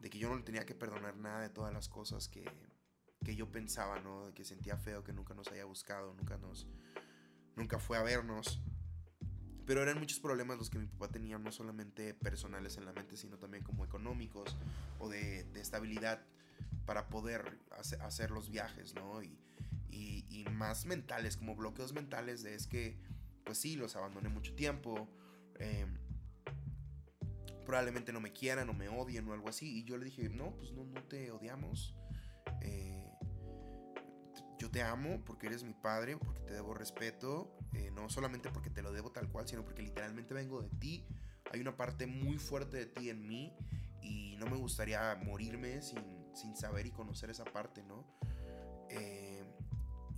de 0.00 0.10
que 0.10 0.18
yo 0.18 0.28
no 0.28 0.36
le 0.36 0.42
tenía 0.42 0.64
que 0.64 0.74
perdonar 0.74 1.16
nada 1.16 1.42
de 1.42 1.50
todas 1.50 1.72
las 1.72 1.88
cosas 1.88 2.28
que, 2.28 2.44
que 3.22 3.36
yo 3.36 3.52
pensaba, 3.52 4.00
¿no? 4.00 4.26
De 4.26 4.32
que 4.32 4.44
sentía 4.44 4.76
feo 4.78 5.04
que 5.04 5.12
nunca 5.12 5.34
nos 5.34 5.48
haya 5.48 5.66
buscado, 5.66 6.14
nunca 6.14 6.38
nos, 6.38 6.66
nunca 7.54 7.78
fue 7.78 7.98
a 7.98 8.02
vernos. 8.02 8.60
Pero 9.66 9.82
eran 9.82 9.98
muchos 9.98 10.18
problemas 10.18 10.58
los 10.58 10.70
que 10.70 10.78
mi 10.78 10.86
papá 10.86 11.08
tenía, 11.08 11.38
no 11.38 11.52
solamente 11.52 12.14
personales 12.14 12.78
en 12.78 12.84
la 12.86 12.92
mente, 12.92 13.16
sino 13.16 13.38
también 13.38 13.62
como 13.62 13.84
económicos 13.84 14.56
o 14.98 15.08
de, 15.08 15.44
de 15.44 15.60
estabilidad 15.60 16.24
para 16.86 17.08
poder 17.08 17.58
hacer, 18.00 18.30
los 18.30 18.50
viajes, 18.50 18.94
¿no? 18.94 19.20
Y, 19.92 20.44
más 20.52 20.86
mentales, 20.86 21.36
como 21.36 21.54
bloqueos 21.54 21.92
mentales 21.92 22.42
de 22.42 22.54
es 22.54 22.66
que, 22.66 22.96
pues 23.44 23.58
sí, 23.58 23.76
los 23.76 23.96
abandoné 23.96 24.28
mucho 24.28 24.54
tiempo. 24.54 25.08
Eh, 25.58 25.86
probablemente 27.64 28.12
no 28.12 28.20
me 28.20 28.32
quieran 28.32 28.68
o 28.68 28.74
me 28.74 28.88
odien 28.88 29.28
o 29.28 29.32
algo 29.32 29.48
así. 29.48 29.78
Y 29.78 29.84
yo 29.84 29.96
le 29.96 30.04
dije, 30.04 30.28
no, 30.28 30.54
pues 30.56 30.72
no, 30.72 30.84
no 30.84 31.02
te 31.04 31.30
odiamos. 31.30 31.94
Eh, 32.60 33.10
yo 34.58 34.70
te 34.70 34.82
amo 34.82 35.22
porque 35.24 35.48
eres 35.48 35.64
mi 35.64 35.74
padre, 35.74 36.16
porque 36.16 36.40
te 36.40 36.52
debo 36.52 36.74
respeto, 36.74 37.56
eh, 37.74 37.90
no 37.90 38.08
solamente 38.08 38.50
porque 38.50 38.70
te 38.70 38.82
lo 38.82 38.92
debo 38.92 39.10
tal 39.10 39.28
cual, 39.28 39.48
sino 39.48 39.64
porque 39.64 39.82
literalmente 39.82 40.34
vengo 40.34 40.62
de 40.62 40.68
ti. 40.78 41.04
Hay 41.50 41.60
una 41.60 41.76
parte 41.76 42.06
muy 42.06 42.38
fuerte 42.38 42.76
de 42.76 42.86
ti 42.86 43.10
en 43.10 43.26
mí 43.26 43.52
y 44.00 44.36
no 44.38 44.46
me 44.46 44.56
gustaría 44.56 45.18
morirme 45.24 45.82
sin, 45.82 46.02
sin 46.34 46.56
saber 46.56 46.86
y 46.86 46.90
conocer 46.90 47.30
esa 47.30 47.44
parte, 47.44 47.82
¿no? 47.82 48.06
Eh, 48.88 49.21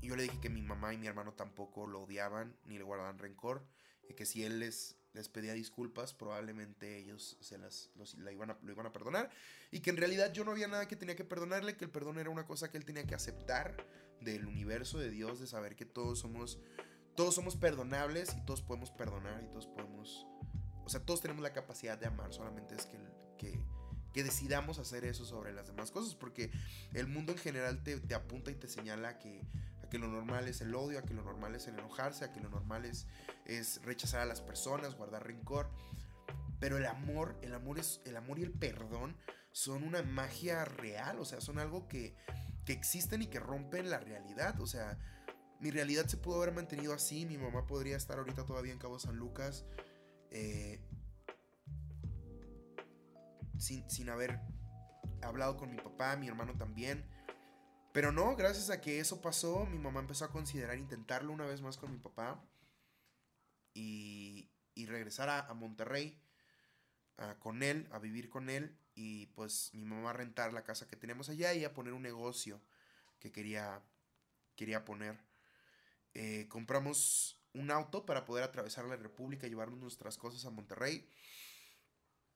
yo 0.04 0.16
le 0.16 0.24
dije 0.24 0.40
que 0.40 0.50
mi 0.50 0.62
mamá 0.62 0.94
y 0.94 0.98
mi 0.98 1.06
hermano 1.06 1.32
tampoco 1.32 1.86
lo 1.86 2.02
odiaban 2.02 2.56
ni 2.66 2.78
le 2.78 2.84
guardaban 2.84 3.18
rencor 3.18 3.66
y 4.08 4.14
que 4.14 4.26
si 4.26 4.44
él 4.44 4.60
les 4.60 4.96
les 5.14 5.28
pedía 5.28 5.52
disculpas, 5.52 6.12
probablemente 6.12 6.98
ellos 6.98 7.38
se 7.40 7.56
las, 7.56 7.90
la 8.18 8.32
iban 8.32 8.50
a, 8.50 8.58
lo 8.62 8.72
iban 8.72 8.84
a 8.84 8.92
perdonar. 8.92 9.30
Y 9.70 9.80
que 9.80 9.90
en 9.90 9.96
realidad 9.96 10.32
yo 10.32 10.44
no 10.44 10.50
había 10.50 10.66
nada 10.66 10.88
que 10.88 10.96
tenía 10.96 11.14
que 11.14 11.24
perdonarle, 11.24 11.76
que 11.76 11.84
el 11.84 11.90
perdón 11.90 12.18
era 12.18 12.30
una 12.30 12.46
cosa 12.46 12.70
que 12.70 12.76
él 12.76 12.84
tenía 12.84 13.06
que 13.06 13.14
aceptar 13.14 13.76
del 14.20 14.46
universo, 14.46 14.98
de 14.98 15.10
Dios, 15.10 15.38
de 15.38 15.46
saber 15.46 15.76
que 15.76 15.86
todos 15.86 16.18
somos, 16.18 16.58
todos 17.14 17.34
somos 17.34 17.56
perdonables 17.56 18.34
y 18.36 18.44
todos 18.44 18.60
podemos 18.60 18.90
perdonar 18.90 19.42
y 19.44 19.46
todos 19.48 19.68
podemos... 19.68 20.26
O 20.84 20.88
sea, 20.88 21.00
todos 21.00 21.22
tenemos 21.22 21.42
la 21.42 21.52
capacidad 21.52 21.96
de 21.96 22.06
amar, 22.06 22.32
solamente 22.32 22.74
es 22.74 22.84
que, 22.86 22.98
que, 23.38 23.58
que 24.12 24.24
decidamos 24.24 24.80
hacer 24.80 25.04
eso 25.04 25.24
sobre 25.24 25.52
las 25.52 25.68
demás 25.68 25.92
cosas, 25.92 26.16
porque 26.16 26.50
el 26.92 27.06
mundo 27.06 27.32
en 27.32 27.38
general 27.38 27.82
te, 27.84 28.00
te 28.00 28.14
apunta 28.14 28.50
y 28.50 28.56
te 28.56 28.68
señala 28.68 29.18
que 29.18 29.46
que 29.94 30.00
lo 30.00 30.08
normal 30.08 30.48
es 30.48 30.60
el 30.60 30.74
odio, 30.74 30.98
a 30.98 31.02
que 31.02 31.14
lo 31.14 31.22
normal 31.22 31.54
es 31.54 31.68
el 31.68 31.78
enojarse, 31.78 32.24
a 32.24 32.32
que 32.32 32.40
lo 32.40 32.48
normal 32.48 32.84
es, 32.84 33.06
es 33.44 33.80
rechazar 33.84 34.22
a 34.22 34.24
las 34.24 34.40
personas, 34.40 34.96
guardar 34.96 35.24
rencor. 35.24 35.70
Pero 36.58 36.78
el 36.78 36.86
amor, 36.86 37.38
el 37.42 37.54
amor 37.54 37.78
es 37.78 38.00
el 38.04 38.16
amor 38.16 38.40
y 38.40 38.42
el 38.42 38.50
perdón 38.50 39.16
son 39.52 39.84
una 39.84 40.02
magia 40.02 40.64
real, 40.64 41.20
o 41.20 41.24
sea, 41.24 41.40
son 41.40 41.60
algo 41.60 41.86
que, 41.86 42.16
que 42.64 42.72
existen 42.72 43.22
y 43.22 43.28
que 43.28 43.38
rompen 43.38 43.88
la 43.88 44.00
realidad, 44.00 44.60
o 44.60 44.66
sea, 44.66 44.98
mi 45.60 45.70
realidad 45.70 46.06
se 46.06 46.16
pudo 46.16 46.42
haber 46.42 46.52
mantenido 46.52 46.92
así, 46.92 47.24
mi 47.24 47.38
mamá 47.38 47.68
podría 47.68 47.96
estar 47.96 48.18
ahorita 48.18 48.44
todavía 48.44 48.72
en 48.72 48.80
Cabo 48.80 48.98
San 48.98 49.16
Lucas 49.16 49.64
eh, 50.32 50.80
sin, 53.58 53.88
sin 53.88 54.08
haber 54.08 54.40
hablado 55.22 55.56
con 55.56 55.70
mi 55.70 55.76
papá, 55.76 56.16
mi 56.16 56.26
hermano 56.26 56.54
también. 56.58 57.04
Pero 57.94 58.10
no, 58.10 58.34
gracias 58.34 58.70
a 58.70 58.80
que 58.80 58.98
eso 58.98 59.22
pasó, 59.22 59.66
mi 59.66 59.78
mamá 59.78 60.00
empezó 60.00 60.24
a 60.24 60.32
considerar 60.32 60.76
intentarlo 60.76 61.32
una 61.32 61.46
vez 61.46 61.62
más 61.62 61.76
con 61.76 61.92
mi 61.92 61.98
papá 61.98 62.44
y, 63.72 64.50
y 64.74 64.86
regresar 64.86 65.28
a, 65.28 65.54
Monterrey 65.54 66.20
con 67.38 67.62
él, 67.62 67.86
a 67.92 68.00
vivir 68.00 68.28
con 68.30 68.50
él 68.50 68.76
y 68.96 69.26
pues 69.26 69.70
mi 69.74 69.84
mamá 69.84 70.10
a 70.10 70.12
rentar 70.14 70.52
la 70.52 70.64
casa 70.64 70.88
que 70.88 70.96
tenemos 70.96 71.28
allá 71.28 71.54
y 71.54 71.64
a 71.64 71.72
poner 71.72 71.92
un 71.92 72.02
negocio 72.02 72.60
que 73.20 73.30
quería, 73.30 73.80
quería 74.56 74.84
poner. 74.84 75.16
Eh, 76.14 76.48
compramos 76.48 77.40
un 77.52 77.70
auto 77.70 78.04
para 78.06 78.24
poder 78.24 78.42
atravesar 78.42 78.86
la 78.86 78.96
República 78.96 79.46
llevarnos 79.46 79.78
nuestras 79.78 80.18
cosas 80.18 80.44
a 80.46 80.50
Monterrey 80.50 81.08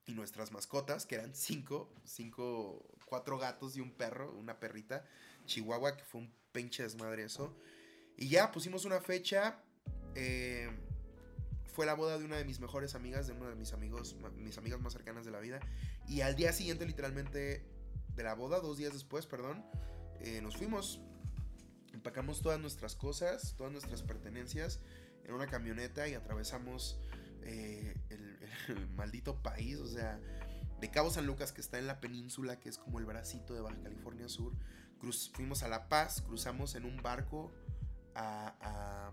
y 0.07 0.15
nuestras 0.15 0.53
mascotas, 0.53 1.05
que 1.05 1.17
eran 1.17 1.35
cinco, 1.35 1.93
cinco, 2.05 2.87
cuatro 3.05 3.39
gatos 3.39 3.77
y 3.77 3.81
un 3.81 3.91
perro, 3.91 4.33
una 4.33 4.59
perrita. 4.59 5.05
Chihuahua, 5.49 5.97
que 5.97 6.05
fue 6.05 6.21
un 6.21 6.33
pinche 6.53 6.85
desmadre 6.85 7.25
eso. 7.25 7.57
Y 8.17 8.29
ya 8.29 8.53
pusimos 8.53 8.85
una 8.85 9.01
fecha. 9.01 9.61
Eh, 10.15 10.71
fue 11.67 11.87
la 11.87 11.95
boda 11.95 12.19
de 12.19 12.25
una 12.25 12.37
de 12.37 12.45
mis 12.45 12.61
mejores 12.61 12.95
amigas, 12.95 13.27
de 13.27 13.33
una 13.33 13.49
de 13.51 13.55
mis 13.55 13.73
amigos, 13.73 14.17
mis 14.37 14.59
amigas 14.59 14.81
más 14.81 14.93
cercanas 14.93 15.25
de 15.25 15.31
la 15.31 15.41
vida. 15.41 15.61
Y 16.07 16.21
al 16.21 16.37
día 16.37 16.53
siguiente, 16.53 16.87
literalmente, 16.87 17.65
de 18.15 18.23
la 18.23 18.35
boda, 18.35 18.61
dos 18.61 18.79
días 18.79 18.93
después, 18.93 19.27
perdón, 19.27 19.65
eh, 20.21 20.41
nos 20.43 20.57
fuimos. 20.57 21.01
Empacamos 21.93 22.43
todas 22.43 22.61
nuestras 22.61 22.97
cosas, 22.97 23.55
todas 23.57 23.73
nuestras 23.73 24.03
pertenencias 24.03 24.81
en 25.25 25.35
una 25.35 25.47
camioneta 25.47 26.09
y 26.09 26.15
atravesamos 26.15 26.99
eh, 27.43 27.95
el, 28.11 28.39
el, 28.77 28.89
maldito 28.91 29.43
país, 29.43 29.79
o 29.79 29.87
sea, 29.87 30.21
de 30.81 30.91
Cabo 30.91 31.11
San 31.11 31.27
Lucas, 31.27 31.53
que 31.53 31.61
está 31.61 31.79
en 31.79 31.87
la 31.87 32.01
península, 32.01 32.59
que 32.59 32.69
es 32.69 32.79
como 32.79 32.99
el 32.99 33.05
bracito 33.05 33.55
de 33.55 33.61
Baja 33.61 33.81
California 33.83 34.29
Sur, 34.29 34.53
fuimos 35.33 35.63
a 35.63 35.69
La 35.69 35.89
Paz, 35.89 36.23
cruzamos 36.23 36.75
en 36.75 36.85
un 36.85 37.03
barco 37.03 37.53
a, 38.15 39.13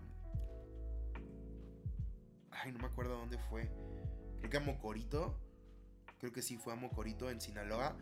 Ay, 2.50 2.72
no 2.72 2.78
me 2.78 2.86
acuerdo 2.86 3.16
dónde 3.16 3.38
fue. 3.38 3.70
Creo 4.38 4.50
que 4.50 4.56
a 4.56 4.60
Mocorito. 4.60 5.38
Creo 6.18 6.32
que 6.32 6.42
sí 6.42 6.56
fue 6.56 6.72
a 6.72 6.76
Mocorito, 6.76 7.30
en 7.30 7.40
Sinaloa. 7.40 7.96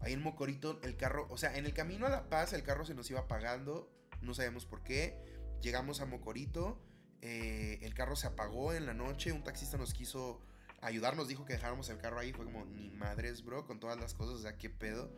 Ahí 0.00 0.12
en 0.14 0.22
Mocorito 0.22 0.80
el 0.82 0.96
carro, 0.96 1.28
o 1.30 1.38
sea, 1.38 1.56
en 1.56 1.64
el 1.64 1.72
camino 1.72 2.06
a 2.06 2.10
La 2.10 2.28
Paz 2.28 2.52
el 2.52 2.64
carro 2.64 2.84
se 2.84 2.94
nos 2.94 3.08
iba 3.10 3.20
apagando. 3.20 3.90
No 4.20 4.34
sabemos 4.34 4.66
por 4.66 4.82
qué. 4.82 5.16
Llegamos 5.62 6.00
a 6.00 6.06
Mocorito. 6.06 6.82
Eh, 7.20 7.78
el 7.82 7.94
carro 7.94 8.16
se 8.16 8.26
apagó 8.26 8.72
en 8.72 8.86
la 8.86 8.94
noche. 8.94 9.32
Un 9.32 9.44
taxista 9.44 9.78
nos 9.78 9.94
quiso 9.94 10.40
ayudarnos. 10.80 11.28
Dijo 11.28 11.44
que 11.44 11.52
dejáramos 11.54 11.88
el 11.88 11.98
carro 11.98 12.18
ahí. 12.18 12.32
Fue 12.32 12.44
como, 12.44 12.64
ni 12.66 12.90
madres, 12.90 13.44
bro, 13.44 13.64
con 13.64 13.78
todas 13.78 13.98
las 13.98 14.14
cosas. 14.14 14.34
O 14.34 14.42
sea, 14.42 14.58
qué 14.58 14.68
pedo. 14.68 15.10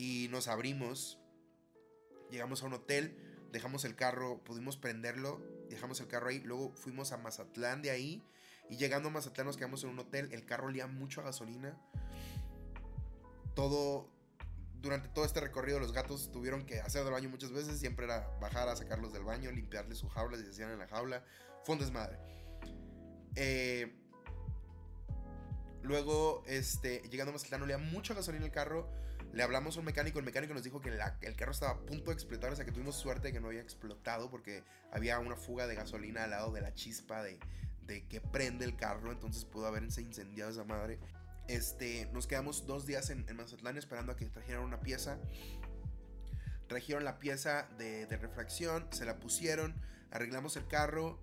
Y 0.00 0.28
nos 0.30 0.48
abrimos 0.48 1.18
llegamos 2.30 2.62
a 2.62 2.66
un 2.66 2.72
hotel, 2.72 3.14
dejamos 3.52 3.84
el 3.84 3.94
carro, 3.96 4.42
pudimos 4.44 4.78
prenderlo, 4.78 5.42
dejamos 5.68 6.00
el 6.00 6.06
carro 6.06 6.30
ahí, 6.30 6.40
luego 6.40 6.72
fuimos 6.72 7.12
a 7.12 7.18
Mazatlán 7.18 7.82
de 7.82 7.90
ahí 7.90 8.22
y 8.70 8.78
llegando 8.78 9.10
a 9.10 9.12
Mazatlán 9.12 9.46
nos 9.46 9.58
quedamos 9.58 9.84
en 9.84 9.90
un 9.90 9.98
hotel, 9.98 10.32
el 10.32 10.46
carro 10.46 10.68
olía 10.68 10.86
mucho 10.86 11.20
a 11.20 11.24
gasolina. 11.24 11.78
Todo 13.54 14.08
durante 14.80 15.10
todo 15.10 15.26
este 15.26 15.40
recorrido 15.40 15.78
los 15.78 15.92
gatos 15.92 16.32
tuvieron 16.32 16.64
que 16.64 16.80
hacer 16.80 17.04
del 17.04 17.12
baño 17.12 17.28
muchas 17.28 17.52
veces, 17.52 17.78
siempre 17.78 18.06
era 18.06 18.26
bajar 18.40 18.70
a 18.70 18.76
sacarlos 18.76 19.12
del 19.12 19.24
baño, 19.24 19.50
limpiarles 19.50 19.98
su 19.98 20.08
jaula, 20.08 20.38
si 20.38 20.48
hacían 20.48 20.70
en 20.70 20.78
la 20.78 20.88
jaula, 20.88 21.22
fue 21.62 21.74
un 21.74 21.80
desmadre. 21.82 22.18
Eh, 23.36 23.94
luego, 25.82 26.42
este, 26.46 27.02
llegando 27.10 27.32
a 27.32 27.34
Mazatlán 27.34 27.60
olía 27.60 27.76
mucho 27.76 28.14
gasolina 28.14 28.46
el 28.46 28.50
carro, 28.50 28.88
le 29.32 29.42
hablamos 29.42 29.76
a 29.76 29.80
un 29.80 29.86
mecánico, 29.86 30.18
el 30.18 30.24
mecánico 30.24 30.54
nos 30.54 30.64
dijo 30.64 30.80
que 30.80 30.88
el 30.88 31.36
carro 31.36 31.52
estaba 31.52 31.72
a 31.72 31.80
punto 31.80 32.10
de 32.10 32.14
explotar, 32.14 32.52
o 32.52 32.56
sea 32.56 32.64
que 32.64 32.72
tuvimos 32.72 32.96
suerte 32.96 33.28
de 33.28 33.32
que 33.32 33.40
no 33.40 33.48
había 33.48 33.60
explotado 33.60 34.30
porque 34.30 34.64
había 34.90 35.18
una 35.18 35.36
fuga 35.36 35.66
de 35.66 35.76
gasolina 35.76 36.24
al 36.24 36.30
lado 36.30 36.50
de 36.50 36.60
la 36.60 36.74
chispa 36.74 37.22
de, 37.22 37.38
de 37.86 38.06
que 38.06 38.20
prende 38.20 38.64
el 38.64 38.76
carro, 38.76 39.12
entonces 39.12 39.44
pudo 39.44 39.66
haberse 39.66 40.02
incendiado 40.02 40.50
esa 40.50 40.64
madre. 40.64 40.98
Este, 41.46 42.08
nos 42.12 42.26
quedamos 42.26 42.66
dos 42.66 42.86
días 42.86 43.10
en, 43.10 43.24
Mazatlán 43.36 43.76
esperando 43.76 44.12
a 44.12 44.16
que 44.16 44.26
trajeran 44.26 44.62
una 44.62 44.80
pieza. 44.80 45.18
Trajeron 46.68 47.04
la 47.04 47.18
pieza 47.18 47.68
de, 47.78 48.06
de 48.06 48.16
refracción, 48.16 48.86
se 48.90 49.04
la 49.04 49.18
pusieron, 49.18 49.74
arreglamos 50.10 50.56
el 50.56 50.66
carro, 50.66 51.18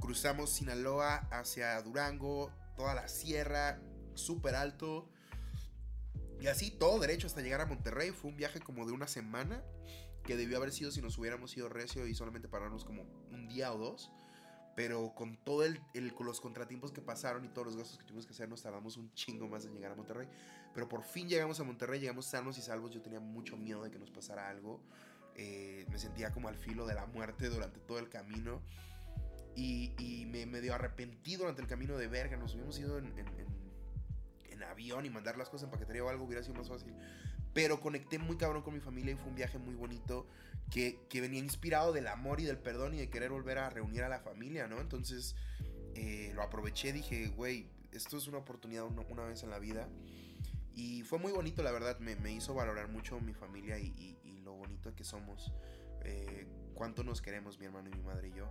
cruzamos 0.00 0.50
Sinaloa 0.50 1.28
hacia 1.30 1.80
Durango, 1.82 2.50
toda 2.76 2.94
la 2.94 3.08
sierra, 3.08 3.78
súper 4.14 4.54
alto 4.54 5.10
y 6.40 6.46
así, 6.46 6.70
todo 6.70 6.98
derecho 6.98 7.26
hasta 7.26 7.40
llegar 7.40 7.60
a 7.60 7.66
Monterrey. 7.66 8.10
Fue 8.10 8.30
un 8.30 8.36
viaje 8.36 8.60
como 8.60 8.86
de 8.86 8.92
una 8.92 9.06
semana. 9.06 9.62
Que 10.24 10.36
debió 10.36 10.58
haber 10.58 10.72
sido 10.72 10.90
si 10.90 11.00
nos 11.00 11.16
hubiéramos 11.16 11.56
ido 11.56 11.70
recio 11.70 12.06
y 12.06 12.14
solamente 12.14 12.48
pararnos 12.48 12.84
como 12.84 13.02
un 13.30 13.48
día 13.48 13.72
o 13.72 13.78
dos. 13.78 14.10
Pero 14.76 15.14
con 15.14 15.36
todo 15.42 15.64
el, 15.64 15.80
con 16.14 16.26
los 16.26 16.40
contratiempos 16.40 16.92
que 16.92 17.00
pasaron 17.00 17.44
y 17.44 17.48
todos 17.48 17.66
los 17.66 17.76
gastos 17.76 17.98
que 17.98 18.04
tuvimos 18.04 18.26
que 18.26 18.32
hacer, 18.32 18.48
nos 18.48 18.62
tardamos 18.62 18.96
un 18.96 19.12
chingo 19.14 19.48
más 19.48 19.64
en 19.64 19.74
llegar 19.74 19.92
a 19.92 19.94
Monterrey. 19.96 20.28
Pero 20.74 20.88
por 20.88 21.02
fin 21.02 21.28
llegamos 21.28 21.58
a 21.60 21.64
Monterrey, 21.64 21.98
llegamos 21.98 22.26
sanos 22.26 22.58
y 22.58 22.62
salvos. 22.62 22.92
Yo 22.92 23.00
tenía 23.00 23.20
mucho 23.20 23.56
miedo 23.56 23.82
de 23.82 23.90
que 23.90 23.98
nos 23.98 24.10
pasara 24.10 24.48
algo. 24.48 24.82
Eh, 25.34 25.86
me 25.90 25.98
sentía 25.98 26.30
como 26.30 26.48
al 26.48 26.56
filo 26.56 26.86
de 26.86 26.94
la 26.94 27.06
muerte 27.06 27.48
durante 27.48 27.80
todo 27.80 27.98
el 27.98 28.08
camino. 28.08 28.60
Y, 29.56 29.94
y 29.98 30.26
me 30.26 30.46
medio 30.46 30.74
arrepentí 30.74 31.36
durante 31.36 31.62
el 31.62 31.66
camino 31.66 31.96
de 31.96 32.06
verga. 32.06 32.36
Nos 32.36 32.52
hubiéramos 32.52 32.78
ido 32.78 32.98
en 32.98 33.47
avión 34.62 35.06
y 35.06 35.10
mandar 35.10 35.36
las 35.36 35.48
cosas 35.48 35.64
en 35.64 35.70
paquetería 35.70 36.04
o 36.04 36.08
algo 36.08 36.24
hubiera 36.24 36.42
sido 36.42 36.54
más 36.54 36.68
fácil. 36.68 36.94
Pero 37.54 37.80
conecté 37.80 38.18
muy 38.18 38.36
cabrón 38.36 38.62
con 38.62 38.74
mi 38.74 38.80
familia 38.80 39.12
y 39.12 39.16
fue 39.16 39.28
un 39.28 39.34
viaje 39.34 39.58
muy 39.58 39.74
bonito 39.74 40.26
que, 40.70 41.00
que 41.08 41.20
venía 41.20 41.40
inspirado 41.40 41.92
del 41.92 42.06
amor 42.08 42.40
y 42.40 42.44
del 42.44 42.58
perdón 42.58 42.94
y 42.94 42.98
de 42.98 43.10
querer 43.10 43.30
volver 43.30 43.58
a 43.58 43.70
reunir 43.70 44.02
a 44.02 44.08
la 44.08 44.20
familia, 44.20 44.68
¿no? 44.68 44.80
Entonces 44.80 45.34
eh, 45.94 46.30
lo 46.34 46.42
aproveché, 46.42 46.92
dije, 46.92 47.28
güey, 47.28 47.66
esto 47.92 48.18
es 48.18 48.28
una 48.28 48.38
oportunidad 48.38 48.84
una, 48.84 49.24
vez 49.24 49.42
en 49.42 49.50
la 49.50 49.58
vida. 49.58 49.88
Y 50.74 51.02
fue 51.02 51.18
muy 51.18 51.32
bonito, 51.32 51.62
la 51.62 51.72
verdad, 51.72 51.98
me, 51.98 52.14
me 52.16 52.32
hizo 52.32 52.54
valorar 52.54 52.88
mucho 52.88 53.18
mi 53.20 53.34
familia 53.34 53.78
y, 53.78 54.16
y, 54.22 54.38
lo 54.42 54.52
bonito 54.52 54.94
que 54.94 55.04
somos. 55.04 55.52
Eh, 56.04 56.46
cuánto 56.74 57.02
nos 57.02 57.20
queremos, 57.20 57.58
mi 57.58 57.66
hermano 57.66 57.90
y 57.90 57.96
mi 57.96 58.02
madre 58.02 58.28
y 58.28 58.32
yo. 58.32 58.48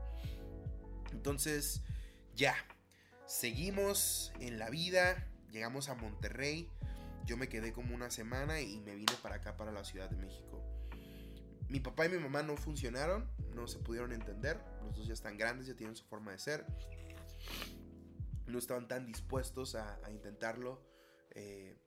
Entonces, 1.14 1.82
ya, 2.36 2.56
seguimos 3.26 4.34
en 4.40 4.60
la 4.60 4.70
vida, 4.70 5.28
Llegamos 5.52 5.90
a 5.90 5.96
Monterrey, 5.96 6.70
yo 7.26 7.38
me 7.38 7.50
quedé 7.50 7.74
como 7.74 7.96
una 7.96 8.10
semana 8.10 8.62
y 8.62 8.80
me 8.82 8.96
vine 8.96 9.14
para 9.22 9.36
acá, 9.36 9.58
para 9.58 9.72
la 9.72 9.84
Ciudad 9.84 10.10
de 10.10 10.18
México. 10.18 10.64
Mi 11.70 11.80
papá 11.80 12.06
y 12.06 12.10
mi 12.10 12.18
mamá 12.18 12.44
no 12.44 12.56
funcionaron, 12.56 13.30
no 13.54 13.68
se 13.68 13.80
pudieron 13.80 14.14
entender, 14.14 14.60
los 14.84 14.96
dos 14.96 15.08
ya 15.08 15.14
están 15.14 15.38
grandes, 15.38 15.68
ya 15.68 15.76
tienen 15.76 15.96
su 15.96 16.06
forma 16.06 16.32
de 16.32 16.40
ser. 16.40 16.66
No 18.46 18.58
estaban 18.58 18.88
tan 18.88 19.06
dispuestos 19.06 19.76
a, 19.76 20.00
intentarlo, 20.10 20.82
eh, 21.32 21.78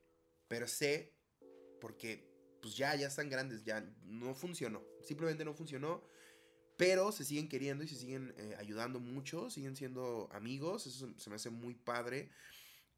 pero 0.49 0.69
sé, 0.69 1.15
porque 1.81 2.29
pues 2.61 2.77
ya, 2.77 2.95
ya 2.95 3.07
están 3.07 3.31
grandes, 3.31 3.65
ya 3.65 3.81
no 4.03 4.35
funcionó, 4.35 4.83
simplemente 5.03 5.45
no 5.45 5.55
funcionó 5.55 6.03
pero 6.81 7.13
se 7.13 7.27
siguen 7.27 7.47
queriendo 7.47 7.85
y 7.85 7.89
se 7.89 7.97
siguen 7.97 8.33
eh, 8.39 8.55
ayudando 8.59 9.01
mucho, 9.01 9.51
siguen 9.51 9.77
siendo 9.77 10.31
amigos, 10.33 10.87
eso 10.87 11.13
se 11.19 11.29
me 11.29 11.37
hace 11.37 11.51
muy 11.51 11.75
padre. 11.75 12.31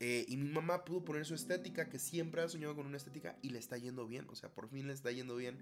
Eh, 0.04 0.24
y 0.26 0.36
mi 0.36 0.50
mamá 0.50 0.84
pudo 0.84 1.04
poner 1.04 1.24
su 1.24 1.36
estética, 1.36 1.88
que 1.88 2.00
siempre 2.00 2.42
ha 2.42 2.48
soñado 2.48 2.74
con 2.74 2.86
una 2.86 2.96
estética 2.96 3.36
y 3.40 3.50
le 3.50 3.60
está 3.60 3.78
yendo 3.78 4.04
bien. 4.04 4.26
O 4.30 4.34
sea, 4.34 4.48
por 4.48 4.68
fin 4.68 4.88
le 4.88 4.92
está 4.94 5.12
yendo 5.12 5.36
bien. 5.36 5.58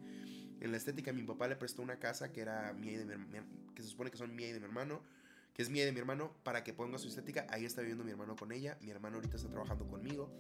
En 0.60 0.70
la 0.70 0.78
estética, 0.78 1.12
mi 1.12 1.24
papá 1.24 1.46
le 1.46 1.56
prestó 1.56 1.82
una 1.82 1.98
casa 1.98 2.32
que 2.32 2.40
era 2.40 2.72
mía 2.72 2.92
y 2.92 2.96
de 2.96 3.18
mi, 3.18 3.26
que 3.74 3.82
se 3.82 3.90
supone 3.90 4.10
que 4.10 4.16
son 4.16 4.34
mía 4.34 4.48
y 4.48 4.52
de 4.52 4.60
mi 4.60 4.64
hermano, 4.64 5.02
que 5.52 5.60
es 5.60 5.68
mía 5.68 5.82
y 5.82 5.86
de 5.86 5.92
mi 5.92 5.98
hermano, 5.98 6.32
para 6.42 6.64
que 6.64 6.72
ponga 6.72 6.96
su 6.96 7.08
estética. 7.08 7.46
Ahí 7.50 7.66
está 7.66 7.82
viviendo 7.82 8.02
mi 8.02 8.12
hermano 8.12 8.34
con 8.34 8.50
ella. 8.50 8.78
Mi 8.80 8.90
hermano 8.90 9.16
ahorita 9.16 9.36
está 9.36 9.50
trabajando 9.50 9.86
conmigo. 9.86 10.32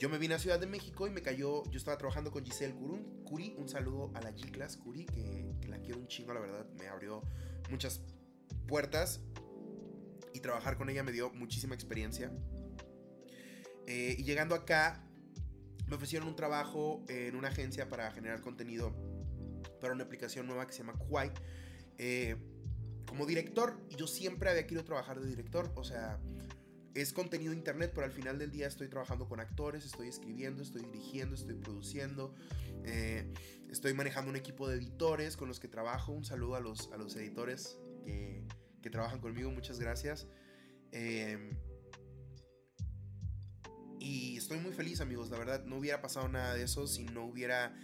Yo 0.00 0.08
me 0.08 0.18
vine 0.18 0.34
a 0.34 0.40
Ciudad 0.40 0.58
de 0.58 0.66
México 0.66 1.06
y 1.06 1.10
me 1.10 1.22
cayó. 1.22 1.62
Yo 1.70 1.78
estaba 1.78 1.96
trabajando 1.96 2.32
con 2.32 2.44
Giselle 2.44 2.74
Curun, 2.74 3.22
Curi. 3.22 3.54
Un 3.56 3.68
saludo 3.68 4.10
a 4.16 4.20
la 4.20 4.32
G-Class 4.32 4.78
Curi, 4.78 5.06
que, 5.06 5.54
que 5.60 5.68
la 5.68 5.78
quiero 5.78 6.00
un 6.00 6.08
chingo, 6.08 6.34
la 6.34 6.40
verdad. 6.40 6.66
Me 6.76 6.88
abrió 6.88 7.22
muchas 7.70 8.00
puertas 8.66 9.20
y 10.34 10.40
trabajar 10.40 10.76
con 10.76 10.90
ella 10.90 11.04
me 11.04 11.12
dio 11.12 11.30
muchísima 11.30 11.76
experiencia. 11.76 12.32
Eh, 13.90 14.16
y 14.18 14.22
llegando 14.22 14.54
acá, 14.54 15.02
me 15.86 15.96
ofrecieron 15.96 16.28
un 16.28 16.36
trabajo 16.36 17.02
en 17.08 17.34
una 17.34 17.48
agencia 17.48 17.88
para 17.88 18.10
generar 18.10 18.42
contenido 18.42 18.94
para 19.80 19.94
una 19.94 20.04
aplicación 20.04 20.46
nueva 20.46 20.66
que 20.66 20.74
se 20.74 20.80
llama 20.80 20.92
Kuai. 20.92 21.32
Eh, 21.96 22.36
como 23.06 23.24
director, 23.24 23.80
yo 23.96 24.06
siempre 24.06 24.50
había 24.50 24.64
querido 24.64 24.84
trabajar 24.84 25.18
de 25.18 25.26
director, 25.26 25.72
o 25.74 25.84
sea, 25.84 26.20
es 26.92 27.14
contenido 27.14 27.54
internet, 27.54 27.92
pero 27.94 28.04
al 28.04 28.12
final 28.12 28.38
del 28.38 28.50
día 28.50 28.66
estoy 28.66 28.88
trabajando 28.88 29.26
con 29.26 29.40
actores, 29.40 29.86
estoy 29.86 30.08
escribiendo, 30.08 30.62
estoy 30.62 30.82
dirigiendo, 30.82 31.34
estoy 31.34 31.54
produciendo, 31.54 32.34
eh, 32.84 33.32
estoy 33.70 33.94
manejando 33.94 34.28
un 34.28 34.36
equipo 34.36 34.68
de 34.68 34.76
editores 34.76 35.38
con 35.38 35.48
los 35.48 35.60
que 35.60 35.68
trabajo. 35.68 36.12
Un 36.12 36.26
saludo 36.26 36.56
a 36.56 36.60
los, 36.60 36.92
a 36.92 36.98
los 36.98 37.16
editores 37.16 37.78
que, 38.04 38.90
trabajan 38.90 39.20
conmigo, 39.20 39.50
muchas 39.50 39.78
gracias. 39.78 40.26
Y 44.00 44.36
estoy 44.36 44.58
muy 44.58 44.72
feliz, 44.72 45.00
amigos. 45.00 45.30
La 45.30 45.38
verdad, 45.38 45.64
no 45.64 45.76
hubiera 45.76 46.00
pasado 46.00 46.28
nada 46.28 46.54
de 46.54 46.62
eso 46.62 46.86
si 46.86 47.04
no 47.04 47.24
hubiera 47.24 47.74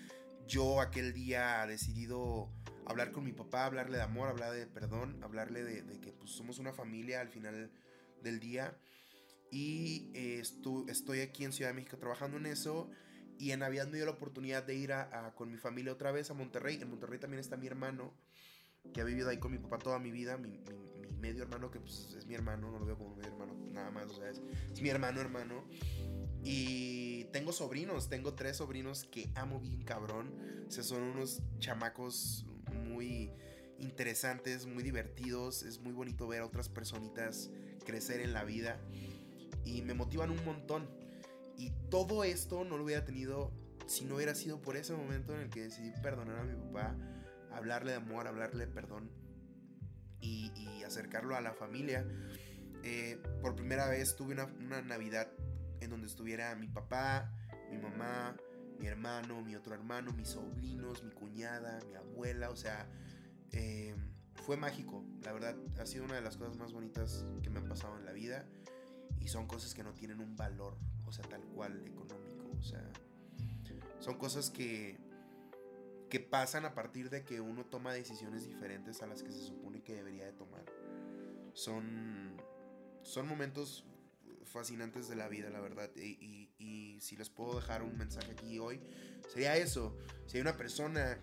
yo 0.46 0.80
aquel 0.80 1.12
día 1.12 1.66
decidido 1.66 2.50
hablar 2.86 3.12
con 3.12 3.24
mi 3.24 3.32
papá, 3.32 3.64
hablarle 3.64 3.96
de 3.96 4.02
amor, 4.02 4.28
hablarle 4.28 4.60
de 4.60 4.66
perdón, 4.66 5.22
hablarle 5.22 5.64
de, 5.64 6.00
que 6.00 6.12
pues, 6.12 6.30
somos 6.30 6.58
una 6.58 6.72
familia 6.72 7.20
al 7.20 7.28
final 7.28 7.70
del 8.22 8.40
día. 8.40 8.76
Y 9.50 10.10
eh, 10.14 10.42
estoy 10.88 11.20
aquí 11.20 11.44
en 11.44 11.52
Ciudad 11.52 11.70
de 11.70 11.74
México 11.74 11.96
trabajando 11.98 12.36
en 12.36 12.46
eso. 12.46 12.90
Y 13.38 13.50
en 13.50 13.60
Navidad 13.60 13.88
me 13.88 13.96
dio 13.96 14.06
la 14.06 14.12
oportunidad 14.12 14.62
de 14.62 14.74
ir 14.74 14.92
a, 14.92 15.34
con 15.36 15.50
mi 15.50 15.58
familia 15.58 15.92
otra 15.92 16.12
vez 16.12 16.30
a 16.30 16.34
Monterrey. 16.34 16.78
En 16.80 16.88
Monterrey 16.88 17.18
también 17.18 17.40
está 17.40 17.56
mi 17.56 17.66
hermano, 17.66 18.14
que 18.92 19.00
ha 19.00 19.04
vivido 19.04 19.28
ahí 19.28 19.38
con 19.38 19.52
mi 19.52 19.58
papá 19.58 19.78
toda 19.78 19.98
mi 19.98 20.10
vida. 20.10 20.36
Mi, 20.36 20.60
medio 21.20 21.42
hermano, 21.42 21.70
que 21.70 21.80
pues, 21.80 22.14
es 22.18 22.26
mi 22.26 22.34
hermano, 22.34 22.70
no 22.70 22.78
lo 22.78 22.84
veo 22.84 22.98
como 22.98 23.16
medio 23.16 23.30
hermano, 23.30 23.54
nada 23.72 23.90
más, 23.90 24.10
o 24.10 24.14
sea, 24.14 24.28
es, 24.28 24.42
es 24.72 24.82
mi 24.82 24.90
hermano, 24.90 25.20
hermano. 25.20 25.64
Y 26.42 27.24
tengo 27.32 27.52
sobrinos, 27.52 28.10
tengo 28.10 28.34
tres 28.34 28.58
sobrinos 28.58 29.04
que 29.04 29.30
amo 29.34 29.60
bien 29.60 29.82
cabrón. 29.82 30.34
O 30.68 30.70
sea, 30.70 30.84
son 30.84 31.02
unos 31.02 31.40
chamacos 31.58 32.46
muy 32.86 33.32
interesantes, 33.78 34.66
muy 34.66 34.82
divertidos. 34.82 35.62
Es 35.62 35.80
muy 35.80 35.92
bonito 35.92 36.28
ver 36.28 36.42
a 36.42 36.46
otras 36.46 36.68
personitas 36.68 37.50
crecer 37.86 38.20
en 38.20 38.34
la 38.34 38.44
vida. 38.44 38.78
Y 39.64 39.80
me 39.80 39.94
motivan 39.94 40.30
un 40.30 40.44
montón. 40.44 40.86
Y 41.56 41.70
todo 41.88 42.24
esto 42.24 42.64
no 42.64 42.76
lo 42.76 42.84
hubiera 42.84 43.06
tenido 43.06 43.50
si 43.86 44.04
no 44.04 44.16
hubiera 44.16 44.34
sido 44.34 44.60
por 44.60 44.76
ese 44.76 44.94
momento 44.94 45.34
en 45.34 45.42
el 45.42 45.50
que 45.50 45.62
decidí 45.62 45.92
perdonar 46.02 46.38
a 46.38 46.44
mi 46.44 46.54
papá, 46.54 46.96
hablarle 47.54 47.92
de 47.92 47.96
amor, 47.96 48.26
hablarle 48.26 48.66
de 48.66 48.72
perdón 48.72 49.10
y, 50.20 50.82
acercarlo 50.84 51.34
a 51.34 51.40
la 51.40 51.54
familia. 51.54 52.06
Eh, 52.82 53.18
por 53.40 53.56
primera 53.56 53.88
vez 53.88 54.16
tuve 54.16 54.34
una, 54.34 54.82
Navidad 54.82 55.28
en 55.80 55.90
donde 55.90 56.06
estuviera 56.06 56.54
mi 56.56 56.68
papá, 56.68 57.32
mi 57.70 57.78
mamá, 57.78 58.36
mi 58.78 58.86
hermano, 58.86 59.40
mi 59.40 59.56
otro 59.56 59.74
hermano, 59.74 60.12
mis 60.12 60.28
sobrinos, 60.28 61.02
mi 61.02 61.10
cuñada, 61.10 61.80
mi 61.88 61.94
abuela, 61.94 62.50
o 62.50 62.56
sea, 62.56 62.86
eh, 63.52 63.94
fue 64.34 64.58
mágico, 64.58 65.04
la 65.22 65.32
verdad, 65.32 65.56
ha 65.80 65.86
sido 65.86 66.04
una 66.04 66.16
de 66.16 66.20
las 66.20 66.36
cosas 66.36 66.58
más 66.58 66.72
bonitas 66.72 67.24
que 67.42 67.48
me 67.48 67.60
han 67.60 67.68
pasado 67.68 67.98
en 67.98 68.04
la 68.04 68.12
vida 68.12 68.46
y 69.20 69.28
son 69.28 69.46
cosas 69.46 69.72
que 69.72 69.82
no 69.82 69.94
tienen 69.94 70.20
un 70.20 70.36
valor, 70.36 70.76
o 71.06 71.12
sea, 71.12 71.24
tal 71.24 71.42
cual 71.44 71.82
económico, 71.86 72.50
o 72.58 72.62
sea, 72.62 72.86
son 74.00 74.18
cosas 74.18 74.50
que 74.50 74.98
que 76.14 76.20
pasan 76.20 76.64
a 76.64 76.76
partir 76.76 77.10
de 77.10 77.24
que 77.24 77.40
uno 77.40 77.66
toma 77.66 77.92
decisiones 77.92 78.46
diferentes 78.46 79.02
a 79.02 79.08
las 79.08 79.24
que 79.24 79.32
se 79.32 79.42
supone 79.42 79.82
que 79.82 79.94
debería 79.94 80.24
de 80.24 80.32
tomar. 80.32 80.64
Son 81.54 82.40
son 83.02 83.26
momentos 83.26 83.84
fascinantes 84.44 85.08
de 85.08 85.16
la 85.16 85.26
vida, 85.26 85.50
la 85.50 85.58
verdad. 85.58 85.90
Y, 85.96 87.00
si 87.00 87.16
les 87.16 87.30
puedo 87.30 87.56
dejar 87.56 87.82
un 87.82 87.98
mensaje 87.98 88.30
aquí 88.30 88.60
hoy, 88.60 88.80
sería 89.28 89.56
eso. 89.56 89.98
Si 90.26 90.36
hay 90.36 90.42
una 90.42 90.56
persona 90.56 91.18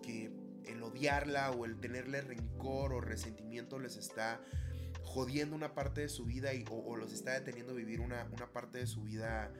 que 0.00 0.30
el 0.64 0.80
odiarla 0.84 1.50
o 1.50 1.64
el 1.64 1.80
tenerle 1.80 2.20
rencor 2.20 2.92
o 2.92 3.00
resentimiento 3.00 3.80
les 3.80 3.96
está 3.96 4.40
jodiendo 5.02 5.56
una 5.56 5.74
parte 5.74 6.02
de 6.02 6.08
su 6.08 6.24
vida 6.24 6.54
y, 6.54 6.64
o, 6.70 6.94
los 6.94 7.12
está 7.12 7.32
deteniendo 7.32 7.74
vivir 7.74 8.00
una, 8.00 8.28
una 8.32 8.52
parte 8.52 8.78
de 8.78 8.86
su 8.86 9.02
vida 9.02 9.52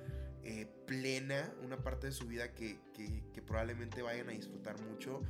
eh, 0.44 0.66
plena, 0.86 1.54
una 1.62 1.82
parte 1.82 2.08
de 2.08 2.12
su 2.12 2.26
vida 2.26 2.52
que, 2.54 2.78
probablemente 3.46 4.02
vayan 4.02 4.28
a 4.28 4.32
disfrutar 4.32 4.80
mucho, 4.82 5.22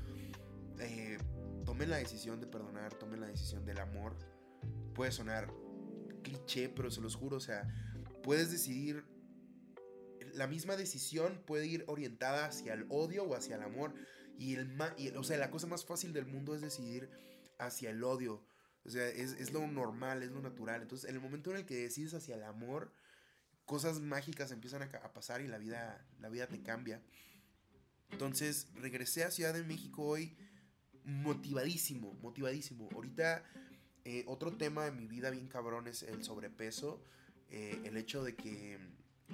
eh, 0.79 1.19
tomen 1.65 1.91
la 1.91 1.97
decisión 1.97 2.41
de 2.41 2.47
perdonar, 2.47 2.95
tomen 2.95 3.21
la 3.21 3.29
decisión 3.29 3.65
del 3.65 3.79
amor. 3.79 4.17
Puede 4.95 5.13
sonar 5.13 5.53
cliché, 6.23 6.69
pero 6.69 6.91
se 6.91 7.01
los 7.01 7.15
juro, 7.15 7.37
o 7.37 7.41
sea, 7.41 7.69
puedes 8.23 8.51
decidir, 8.51 9.05
la 10.33 10.47
misma 10.47 10.77
decisión 10.77 11.43
puede 11.47 11.67
ir 11.67 11.85
orientada 11.87 12.47
hacia 12.47 12.75
el 12.75 12.87
odio 12.89 13.25
o 13.25 13.37
hacia 13.37 13.57
el 13.57 13.63
amor. 13.63 13.95
Y, 14.37 14.55
el, 14.57 15.17
o 15.17 15.23
sea, 15.23 15.39
la 15.39 15.51
cosa 15.51 15.69
más 15.69 15.85
fácil 15.85 16.13
del 16.13 16.27
mundo 16.27 16.57
es 16.57 16.61
decidir 16.61 17.09
hacia 17.59 17.91
el 17.91 18.03
odio. 18.03 18.45
O 18.85 18.91
sea, 18.91 19.07
es, 19.09 19.53
lo 19.53 19.67
normal, 19.67 20.23
es 20.23 20.33
lo 20.33 20.41
natural. 20.41 20.83
Entonces, 20.83 21.09
en 21.09 21.17
el 21.17 21.23
momento 21.23 21.51
en 21.51 21.59
el 21.59 21.67
que 21.67 21.77
decides 21.77 22.15
hacia 22.15 22.35
el 22.35 22.43
amor, 22.43 22.93
cosas 23.65 24.01
mágicas 24.01 24.51
empiezan 24.51 24.83
a, 24.83 24.87
a, 24.87 25.13
pasar 25.13 25.41
y 25.41 25.49
la 25.49 25.59
vida, 25.59 26.05
la 26.21 26.29
vida 26.29 26.47
te 26.47 26.63
cambia. 26.63 27.01
Entonces, 28.11 28.69
regresé 28.75 29.25
a 29.25 29.31
Ciudad 29.31 29.55
de 29.55 29.65
México 29.65 30.05
hoy 30.05 30.37
motivadísimo, 31.05 32.15
motivadísimo. 32.15 32.89
Ahorita 32.95 33.45
eh, 34.05 34.25
otro 34.27 34.57
tema 34.57 34.85
de 34.85 34.93
mi 34.93 35.07
vida 35.07 35.31
bien 35.31 35.49
cabrón 35.49 35.87
es 35.89 36.03
el 36.03 36.25
sobrepeso. 36.25 37.03
Eh, 37.51 37.81
el 37.85 37.97
hecho 37.97 38.23
de 38.25 38.35
que, 38.35 38.79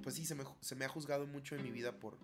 pues 0.03 0.15
sí, 0.15 0.25
se 0.25 0.35
me, 0.35 0.45
se 0.61 0.75
me, 0.77 0.85
ha 0.85 0.89
juzgado 0.89 1.27
mucho 1.27 1.57
en 1.57 1.63
mi 1.63 1.71
vida 1.71 1.99
por, 1.99 2.19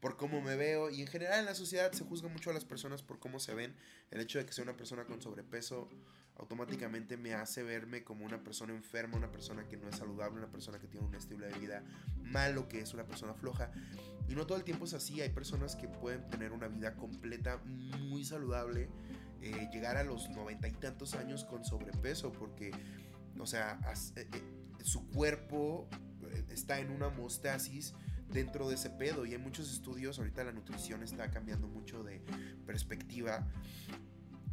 por 0.00 0.16
cómo 0.16 0.40
me 0.40 0.56
veo. 0.56 0.90
Y 0.90 1.02
en 1.02 1.08
general 1.08 1.40
en 1.40 1.46
la 1.46 1.54
sociedad 1.54 1.92
se 1.92 2.04
juzga 2.04 2.28
mucho 2.28 2.50
a 2.50 2.54
las 2.54 2.64
personas 2.64 3.02
por 3.02 3.18
cómo 3.18 3.38
se 3.38 3.54
ven. 3.54 3.74
El 4.10 4.20
hecho 4.20 4.38
de 4.38 4.46
que 4.46 4.52
sea 4.52 4.64
una 4.64 4.76
persona 4.76 5.04
con 5.04 5.22
sobrepeso 5.22 5.88
automáticamente 6.38 7.16
me 7.16 7.34
hace 7.34 7.62
verme 7.62 8.04
como 8.04 8.24
una 8.24 8.42
persona 8.42 8.74
enferma, 8.74 9.16
una 9.16 9.30
persona 9.30 9.66
que 9.68 9.76
no 9.76 9.88
es 9.88 9.96
saludable, 9.96 10.38
una 10.38 10.50
persona 10.50 10.78
que 10.78 10.86
tiene 10.86 11.06
un 11.06 11.14
estilo 11.14 11.46
de 11.46 11.58
vida 11.58 11.82
malo, 12.22 12.68
que 12.68 12.80
es 12.80 12.92
una 12.94 13.04
persona 13.04 13.34
floja. 13.34 13.70
Y 14.28 14.34
no 14.34 14.46
todo 14.46 14.58
el 14.58 14.64
tiempo 14.64 14.84
es 14.84 14.94
así. 14.94 15.20
Hay 15.20 15.30
personas 15.30 15.76
que 15.76 15.88
pueden 15.88 16.28
tener 16.28 16.52
una 16.52 16.68
vida 16.68 16.94
completa, 16.96 17.58
muy 17.64 18.24
saludable 18.24 18.88
eh, 19.40 19.68
llegar 19.72 19.96
a 19.96 20.04
los 20.04 20.28
noventa 20.30 20.68
y 20.68 20.72
tantos 20.72 21.14
años 21.14 21.44
con 21.44 21.64
sobrepeso, 21.64 22.32
porque, 22.32 22.70
o 23.38 23.46
sea, 23.46 23.78
eh, 24.16 24.28
eh, 24.32 24.42
su 24.82 25.08
cuerpo 25.08 25.88
está 26.50 26.80
en 26.80 26.90
una 26.90 27.08
homeostasis 27.08 27.94
dentro 28.30 28.68
de 28.68 28.74
ese 28.74 28.90
pedo 28.90 29.24
y 29.24 29.32
hay 29.32 29.38
muchos 29.38 29.72
estudios, 29.72 30.18
ahorita 30.18 30.44
la 30.44 30.52
nutrición 30.52 31.02
está 31.02 31.30
cambiando 31.30 31.68
mucho 31.68 32.02
de 32.02 32.22
perspectiva 32.66 33.46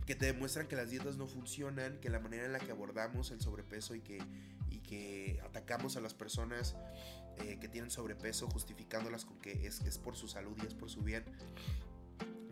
que 0.05 0.15
te 0.15 0.25
demuestran 0.25 0.67
que 0.67 0.75
las 0.75 0.89
dietas 0.89 1.17
no 1.17 1.27
funcionan, 1.27 1.99
que 1.99 2.09
la 2.09 2.19
manera 2.19 2.45
en 2.45 2.53
la 2.53 2.59
que 2.59 2.71
abordamos 2.71 3.31
el 3.31 3.41
sobrepeso 3.41 3.95
y 3.95 4.01
que, 4.01 4.19
y 4.69 4.79
que 4.79 5.39
atacamos 5.45 5.95
a 5.97 6.01
las 6.01 6.13
personas 6.13 6.75
que 7.59 7.67
tienen 7.67 7.89
sobrepeso 7.89 8.47
justificándolas 8.47 9.25
con 9.25 9.39
que 9.41 9.65
es, 9.65 9.81
es 9.81 9.97
por 9.97 10.15
su 10.15 10.27
salud 10.27 10.55
y 10.61 10.67
es 10.67 10.75
por 10.75 10.91
su 10.91 11.01
bien, 11.01 11.25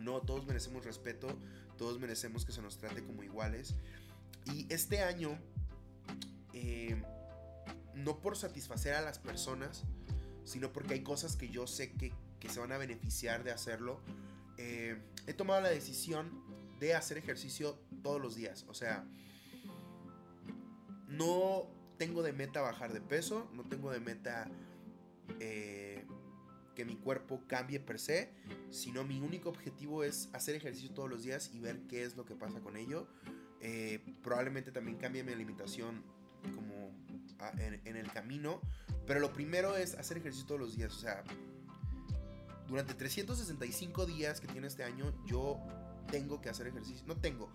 no, 0.02 0.20
todos 0.20 0.46
merecemos 0.46 0.84
respeto, 0.84 1.38
todos 1.78 1.98
merecemos 2.00 2.44
que 2.44 2.52
se 2.52 2.60
nos 2.60 2.78
trate 2.78 3.04
como 3.04 3.22
iguales. 3.22 3.74
Y 4.46 4.66
este 4.72 5.02
año, 5.02 5.38
eh, 6.52 7.00
no 7.94 8.20
por 8.20 8.36
satisfacer 8.36 8.94
a 8.94 9.00
las 9.00 9.18
personas, 9.18 9.84
sino 10.44 10.72
porque 10.72 10.94
hay 10.94 11.02
cosas 11.02 11.36
que 11.36 11.48
yo 11.48 11.66
sé 11.66 11.92
que, 11.92 12.12
se 12.48 12.58
van 12.58 12.72
a 12.72 12.78
beneficiar 12.78 13.44
de 13.44 13.52
hacerlo, 13.52 14.00
eh, 14.58 15.00
he 15.28 15.32
tomado 15.32 15.60
la 15.60 15.70
decisión 15.70 16.41
de 16.82 16.94
hacer 16.94 17.16
ejercicio 17.16 17.78
todos 18.02 18.20
los 18.20 18.34
días. 18.34 18.66
O 18.68 18.74
sea, 18.74 19.06
no 21.06 21.68
tengo 21.96 22.24
de 22.24 22.32
meta 22.32 22.60
bajar 22.60 22.92
de 22.92 23.00
peso, 23.00 23.48
no 23.54 23.62
tengo 23.62 23.92
de 23.92 24.00
meta 24.00 24.50
eh, 25.38 26.04
que 26.74 26.84
mi 26.84 26.96
cuerpo 26.96 27.40
cambie 27.46 27.78
per 27.78 28.00
se, 28.00 28.32
sino 28.70 29.04
mi 29.04 29.20
único 29.20 29.48
objetivo 29.48 30.02
es 30.02 30.28
hacer 30.32 30.56
ejercicio 30.56 30.90
todos 30.90 31.08
los 31.08 31.22
días 31.22 31.52
y 31.54 31.60
ver 31.60 31.82
qué 31.88 32.02
es 32.02 32.16
lo 32.16 32.24
que 32.24 32.34
pasa 32.34 32.60
con 32.60 32.76
ello. 32.76 33.06
Eh, 33.60 34.00
probablemente 34.20 34.72
también 34.72 34.98
cambie 34.98 35.22
mi 35.22 35.32
alimentación 35.32 36.02
como 36.56 36.90
en, 37.84 37.96
el 37.96 38.12
camino, 38.12 38.60
pero 39.06 39.20
lo 39.20 39.32
primero 39.32 39.76
es 39.76 39.94
hacer 39.94 40.16
ejercicio 40.16 40.46
todos 40.48 40.60
los 40.60 40.76
días, 40.76 40.92
o 40.92 40.98
sea, 40.98 41.22
durante 42.66 42.94
365 42.94 44.06
días 44.06 44.40
que 44.40 44.48
tiene 44.48 44.66
este 44.66 44.82
año 44.82 45.12
yo 45.26 45.60
tengo 46.02 46.40
que 46.40 46.48
hacer 46.48 46.66
ejercicio, 46.66 47.06
no 47.06 47.16
tengo, 47.16 47.50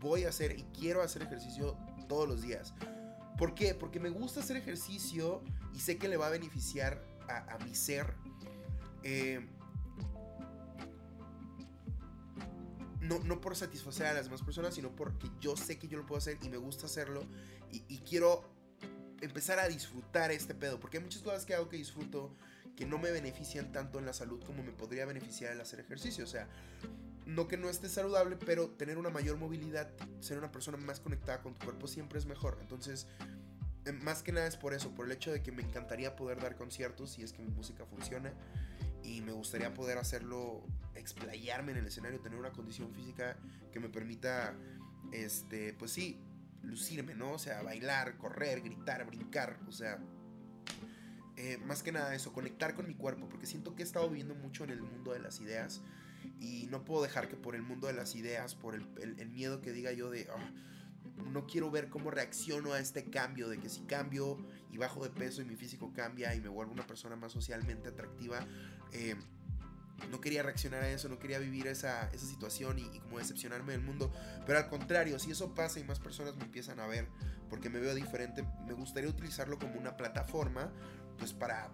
voy 0.00 0.24
a 0.24 0.28
hacer 0.28 0.58
y 0.58 0.62
quiero 0.78 1.02
hacer 1.02 1.22
ejercicio 1.22 1.76
todos 2.08 2.28
los 2.28 2.42
días. 2.42 2.74
¿Por 3.38 3.54
qué? 3.54 3.74
Porque 3.74 3.98
me 3.98 4.10
gusta 4.10 4.40
hacer 4.40 4.56
ejercicio 4.56 5.42
y 5.74 5.80
sé 5.80 5.96
que 5.98 6.08
le 6.08 6.16
va 6.16 6.28
a 6.28 6.30
beneficiar 6.30 7.02
a, 7.28 7.58
mi 7.64 7.74
ser. 7.74 8.14
Eh, 9.02 9.44
no, 13.00 13.18
no, 13.20 13.40
por 13.40 13.56
satisfacer 13.56 14.06
a 14.06 14.14
las 14.14 14.26
demás 14.26 14.42
personas, 14.42 14.74
sino 14.74 14.94
porque 14.94 15.30
yo 15.40 15.56
sé 15.56 15.78
que 15.78 15.88
yo 15.88 15.98
lo 15.98 16.06
puedo 16.06 16.18
hacer 16.18 16.38
y 16.42 16.48
me 16.48 16.56
gusta 16.56 16.86
hacerlo 16.86 17.26
y, 17.72 17.98
quiero 17.98 18.44
empezar 19.20 19.58
a 19.58 19.66
disfrutar 19.66 20.30
este 20.30 20.54
pedo. 20.54 20.78
Porque 20.78 20.98
hay 20.98 21.02
muchas 21.02 21.22
cosas 21.22 21.44
que 21.44 21.54
hago 21.54 21.68
que 21.68 21.76
disfruto 21.76 22.36
que 22.76 22.86
no 22.86 22.98
me 22.98 23.10
benefician 23.10 23.72
tanto 23.72 23.98
en 23.98 24.06
la 24.06 24.12
salud 24.12 24.42
como 24.44 24.62
me 24.62 24.72
podría 24.72 25.06
beneficiar 25.06 25.52
el 25.52 25.60
hacer 25.60 25.80
ejercicio. 25.80 26.24
O 26.24 26.28
sea, 26.28 26.48
no 27.26 27.48
que 27.48 27.56
no 27.56 27.68
esté 27.68 27.88
saludable, 27.88 28.36
pero 28.36 28.68
tener 28.68 28.98
una 28.98 29.10
mayor 29.10 29.36
movilidad, 29.36 29.90
ser 30.20 30.38
una 30.38 30.52
persona 30.52 30.76
más 30.76 31.00
conectada 31.00 31.40
con 31.42 31.54
tu 31.54 31.64
cuerpo 31.64 31.86
siempre 31.86 32.18
es 32.18 32.26
mejor. 32.26 32.58
Entonces, 32.60 33.06
eh, 33.86 33.92
más 33.92 34.22
que 34.22 34.32
nada 34.32 34.46
es 34.46 34.56
por 34.56 34.74
eso, 34.74 34.90
por 34.94 35.06
el 35.06 35.12
hecho 35.12 35.32
de 35.32 35.42
que 35.42 35.52
me 35.52 35.62
encantaría 35.62 36.16
poder 36.16 36.40
dar 36.40 36.56
conciertos 36.56 37.12
si 37.12 37.22
es 37.22 37.32
que 37.32 37.42
mi 37.42 37.50
música 37.50 37.84
funciona 37.86 38.32
y 39.02 39.20
me 39.20 39.32
gustaría 39.32 39.72
poder 39.74 39.98
hacerlo, 39.98 40.62
explayarme 40.94 41.72
en 41.72 41.78
el 41.78 41.86
escenario, 41.86 42.20
tener 42.20 42.38
una 42.38 42.52
condición 42.52 42.92
física 42.92 43.36
que 43.72 43.80
me 43.80 43.88
permita, 43.88 44.54
este, 45.12 45.74
pues 45.74 45.92
sí, 45.92 46.18
lucirme, 46.62 47.14
¿no? 47.14 47.32
O 47.32 47.38
sea, 47.38 47.62
bailar, 47.62 48.16
correr, 48.16 48.62
gritar, 48.62 49.06
brincar, 49.06 49.58
o 49.68 49.72
sea, 49.72 49.98
eh, 51.36 51.58
más 51.58 51.82
que 51.82 51.92
nada 51.92 52.14
eso, 52.14 52.32
conectar 52.32 52.74
con 52.74 52.86
mi 52.86 52.94
cuerpo, 52.94 53.28
porque 53.28 53.46
siento 53.46 53.74
que 53.74 53.82
he 53.82 53.84
estado 53.84 54.08
viviendo 54.08 54.34
mucho 54.34 54.64
en 54.64 54.70
el 54.70 54.80
mundo 54.80 55.12
de 55.12 55.18
las 55.18 55.40
ideas 55.40 55.82
y 56.40 56.66
no 56.70 56.84
puedo 56.84 57.02
dejar 57.02 57.28
que 57.28 57.36
por 57.36 57.54
el 57.54 57.62
mundo 57.62 57.86
de 57.86 57.92
las 57.94 58.14
ideas, 58.14 58.54
por 58.54 58.74
el, 58.74 59.28
miedo 59.28 59.60
que 59.60 59.72
diga 59.72 59.92
yo 59.92 60.10
de, 60.10 60.28
ah, 60.30 60.52
no 61.30 61.46
quiero 61.46 61.70
ver 61.70 61.88
cómo 61.88 62.10
reacciono 62.10 62.72
a 62.72 62.80
este 62.80 63.10
cambio, 63.10 63.48
de 63.48 63.58
que 63.58 63.68
si 63.68 63.82
cambio 63.82 64.38
y 64.70 64.78
bajo 64.78 65.02
de 65.04 65.10
peso 65.10 65.42
y 65.42 65.44
mi 65.44 65.56
físico 65.56 65.92
cambia 65.92 66.34
y 66.34 66.40
me 66.40 66.48
vuelvo 66.48 66.72
una 66.72 66.86
persona 66.86 67.16
más 67.16 67.32
socialmente 67.32 67.88
atractiva, 67.88 68.40
eh, 68.92 69.16
no 70.10 70.20
quería 70.20 70.42
reaccionar 70.42 70.82
a 70.82 70.90
eso, 70.90 71.08
no 71.08 71.18
quería 71.18 71.38
vivir 71.38 71.66
esa, 71.66 72.10
situación 72.18 72.78
y, 72.78 73.00
como 73.00 73.18
decepcionarme 73.18 73.72
del 73.72 73.82
mundo. 73.82 74.12
Pero 74.46 74.58
al 74.58 74.68
contrario, 74.68 75.18
si 75.18 75.30
eso 75.30 75.54
pasa 75.54 75.80
y 75.80 75.84
más 75.84 76.00
personas 76.00 76.36
me 76.36 76.44
empiezan 76.44 76.80
a 76.80 76.86
ver 76.86 77.08
porque 77.48 77.70
me 77.70 77.78
veo 77.78 77.94
diferente, 77.94 78.44
me 78.66 78.72
gustaría 78.72 79.08
utilizarlo 79.08 79.58
como 79.58 79.78
una 79.78 79.96
plataforma, 79.96 80.72
pues 81.18 81.32
para, 81.32 81.70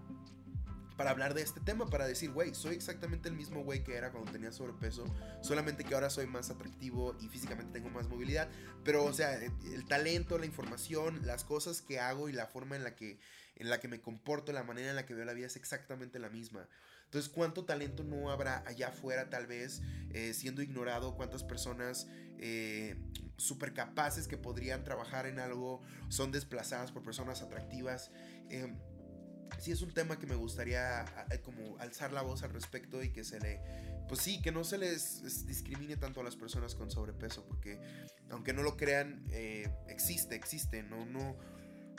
para 1.01 1.13
hablar 1.13 1.33
de 1.33 1.41
este 1.41 1.61
tema, 1.61 1.87
para 1.87 2.07
decir, 2.07 2.31
güey, 2.31 2.55
soy 2.55 2.75
exactamente 2.75 3.31
el 3.31 3.35
mismo 3.35 3.65
güey 3.65 3.83
que 3.83 3.97
era 3.97 4.13
cuando 4.13 4.31
tenía 4.33 4.53
sobrepeso, 4.53 5.07
solamente 5.41 5.83
que 5.83 5.95
ahora 5.95 6.11
soy 6.11 6.27
más 6.27 6.51
atractivo 6.51 7.17
y 7.23 7.29
físicamente 7.29 7.73
tengo 7.73 7.89
más 7.89 8.07
movilidad. 8.07 8.51
Pero, 8.85 9.05
o 9.05 9.13
sea, 9.15 9.35
el 9.35 9.87
talento, 9.87 10.37
la 10.37 10.45
información, 10.45 11.23
las 11.25 11.43
cosas 11.45 11.81
que 11.81 11.99
hago 12.01 12.29
y 12.29 12.35
la 12.35 12.45
forma 12.45 12.77
en 12.77 12.85
la 12.85 12.97
que, 12.97 13.19
en 13.57 13.71
la 13.71 13.81
que 13.81 13.89
me 13.89 14.03
comporto, 14.03 14.53
la 14.53 14.63
manera 14.63 14.91
en 14.91 14.97
la 14.97 15.07
que 15.07 15.15
veo 15.15 15.25
la 15.25 15.33
vida 15.33 15.47
es 15.47 15.57
exactamente 15.57 16.19
la 16.19 16.29
misma. 16.29 16.69
Entonces, 17.07 17.31
¿cuánto 17.31 17.65
talento 17.65 18.05
no 18.05 18.31
habrá 18.31 18.63
allá 18.67 18.89
afuera 18.89 19.31
tal 19.31 19.47
vez 19.47 19.81
eh, 20.11 20.35
siendo 20.35 20.61
ignorado? 20.61 21.17
¿Cuántas 21.17 21.45
personas 21.45 22.09
eh, 22.39 22.97
súper 23.39 23.73
capaces 23.73 24.29
que 24.29 24.37
podrían 24.37 24.85
trabajar 24.85 25.25
en 25.25 25.39
algo 25.39 25.81
son 26.11 26.31
desplazadas 26.31 26.93
por 26.93 27.03
personas 27.03 27.41
atractivas? 27.41 28.11
Eh, 28.51 28.71
sí 29.59 29.73
es 29.73 29.83
un 29.83 29.93
tema 29.93 30.19
que 30.19 30.27
me 30.27 30.35
gustaría 30.35 31.05
como 31.43 31.79
alzar 31.79 32.13
la 32.13 32.23
voz 32.23 32.43
al 32.43 32.53
respecto 32.53 33.03
y 33.03 33.11
que 33.11 33.25
se 33.25 33.41
le, 33.41 33.61
pues 34.09 34.21
sí, 34.21 34.41
que 34.43 34.53
no 34.53 34.65
se 34.65 34.79
les 34.79 35.47
discrimine 35.47 35.97
tanto 35.97 36.21
a 36.21 36.25
las 36.25 36.37
personas 36.37 36.75
con 36.75 36.91
sobrepeso, 36.91 37.45
porque 37.47 37.81
aunque 38.31 38.53
no 38.53 38.63
lo 38.63 38.77
crean, 38.77 39.25
existe, 39.89 40.35
existe, 40.35 40.83
no, 40.83 41.05
no, 41.07 41.37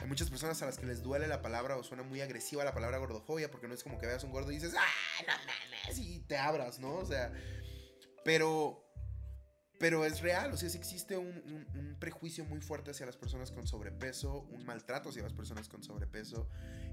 hay 0.01 0.07
muchas 0.07 0.29
personas 0.29 0.61
a 0.61 0.65
las 0.65 0.77
que 0.77 0.85
les 0.85 1.03
duele 1.03 1.27
la 1.27 1.41
palabra 1.41 1.77
o 1.77 1.83
suena 1.83 2.03
muy 2.03 2.21
agresiva 2.21 2.63
la 2.63 2.73
palabra 2.73 2.97
gordofobia 2.97 3.51
porque 3.51 3.67
no 3.67 3.75
es 3.75 3.83
como 3.83 3.99
que 3.99 4.07
veas 4.07 4.23
un 4.23 4.31
gordo 4.31 4.51
y 4.51 4.55
dices, 4.55 4.73
¡ah, 4.75 5.23
no 5.27 5.33
mames! 5.33 5.99
Y 5.99 6.21
te 6.21 6.37
abras, 6.37 6.79
¿no? 6.79 6.95
O 6.95 7.05
sea, 7.05 7.31
pero, 8.23 8.90
pero 9.81 10.05
es 10.05 10.21
real, 10.21 10.53
o 10.53 10.57
sea, 10.57 10.69
existe 10.69 11.17
un, 11.17 11.65
un, 11.75 11.95
prejuicio 11.99 12.45
muy 12.45 12.61
fuerte 12.61 12.91
hacia 12.91 13.07
las 13.07 13.17
personas 13.17 13.51
con 13.51 13.65
sobrepeso, 13.67 14.47
un 14.51 14.63
maltrato 14.63 15.09
hacia 15.09 15.23
las 15.23 15.33
personas 15.33 15.67
con 15.67 15.83
sobrepeso 15.83 16.47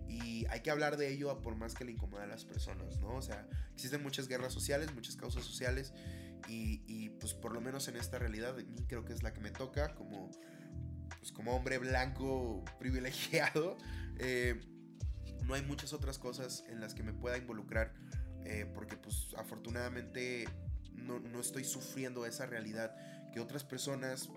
y 0.08 0.46
hay 0.46 0.60
que 0.60 0.70
hablar 0.70 0.96
de 0.96 1.12
ello 1.12 1.40
por 1.42 1.54
más 1.54 1.74
que 1.74 1.84
le 1.84 1.92
incomoda 1.92 2.24
a 2.24 2.26
las 2.26 2.46
personas, 2.46 2.98
¿no? 2.98 3.14
O 3.14 3.22
sea, 3.22 3.46
existen 3.74 4.02
muchas 4.02 4.26
guerras 4.26 4.54
sociales, 4.54 4.94
muchas 4.94 5.16
causas 5.16 5.44
sociales 5.44 5.92
y, 6.48 6.82
y 6.86 7.10
pues 7.10 7.34
por 7.34 7.52
lo 7.52 7.60
menos 7.60 7.88
en 7.88 7.96
esta 7.96 8.18
realidad, 8.18 8.58
a 8.58 8.62
mí 8.62 8.84
creo 8.88 9.04
que 9.04 9.12
es 9.12 9.22
la 9.22 9.34
que 9.34 9.40
me 9.40 9.50
toca 9.50 9.94
como 9.94 10.30
pues 11.18 11.30
como 11.30 11.54
hombre 11.54 11.76
blanco 11.76 12.64
privilegiado, 12.78 13.76
eh, 14.18 14.60
no 15.44 15.52
hay 15.52 15.62
muchas 15.62 15.92
otras 15.92 16.18
cosas 16.18 16.64
en 16.68 16.80
las 16.80 16.94
que 16.94 17.02
me 17.02 17.12
pueda 17.12 17.36
involucrar, 17.36 17.92
eh, 18.44 18.66
porque 18.74 18.96
pues 18.96 19.34
afortunadamente 19.36 20.46
no, 20.98 21.18
no, 21.20 21.40
estoy 21.40 21.64
sufriendo 21.64 22.26
esa 22.26 22.46
realidad 22.46 22.94
que 23.32 23.40
otras 23.40 23.64
personas 23.64 24.30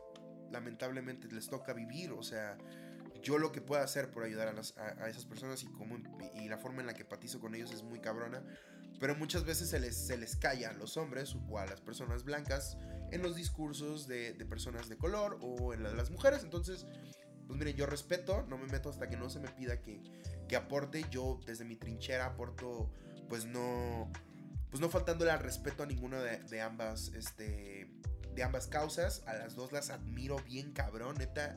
lamentablemente 0.51 1.27
les 1.31 1.47
toca 1.47 1.73
vivir, 1.73 2.11
o 2.11 2.23
sea, 2.23 2.57
yo 3.21 3.37
lo 3.37 3.51
que 3.51 3.61
pueda 3.61 3.83
hacer 3.83 4.11
por 4.11 4.23
ayudar 4.23 4.47
a, 4.47 5.03
a, 5.03 5.09
esas 5.09 5.25
personas 5.25 5.63
y, 5.63 5.67
como, 5.67 5.97
y 6.35 6.49
la 6.49 6.57
forma 6.57 6.81
en 6.81 6.87
la 6.87 6.93
que 6.93 7.05
patizo 7.05 7.39
con 7.39 7.55
ellos 7.55 7.71
es 7.71 7.83
muy 7.83 7.99
cabrona, 7.99 8.43
pero 9.01 9.15
muchas 9.15 9.45
veces 9.45 9.69
se 9.69 9.79
les, 9.79 9.95
se 9.95 10.15
les 10.15 10.35
calla 10.35 10.69
a 10.69 10.73
los 10.73 10.95
hombres 10.95 11.35
o 11.49 11.57
a 11.57 11.65
las 11.65 11.81
personas 11.81 12.23
blancas 12.23 12.77
en 13.11 13.23
los 13.23 13.35
discursos 13.35 14.07
de, 14.07 14.33
personas 14.47 14.89
de 14.89 14.97
color 14.97 15.39
o 15.41 15.73
en 15.73 15.81
la 15.81 15.89
de 15.89 15.95
las 15.95 16.11
mujeres. 16.11 16.43
Entonces, 16.43 16.85
pues 17.47 17.57
miren, 17.57 17.75
yo 17.75 17.87
respeto, 17.87 18.45
no 18.47 18.59
me 18.59 18.67
meto 18.67 18.89
hasta 18.89 19.09
que 19.09 19.17
no 19.17 19.29
se 19.29 19.39
me 19.39 19.49
pida 19.49 19.81
que, 19.81 20.03
que 20.47 20.55
aporte. 20.55 21.03
Yo 21.09 21.39
desde 21.47 21.65
mi 21.65 21.75
trinchera 21.75 22.27
aporto, 22.27 22.91
pues 23.27 23.45
no, 23.45 24.11
pues 24.71 24.79
no 24.79 24.89
faltándole 24.89 25.31
al 25.31 25.39
respeto 25.39 25.83
a 25.83 25.85
ninguna 25.85 26.21
de, 26.21 26.61
ambas, 26.61 27.09
este, 27.09 27.91
de 28.33 28.43
ambas 28.43 28.67
causas. 28.67 29.21
A 29.27 29.33
las 29.33 29.55
dos 29.55 29.73
las 29.73 29.89
admiro 29.89 30.37
bien 30.37 30.71
cabrón, 30.71 31.17
neta. 31.19 31.55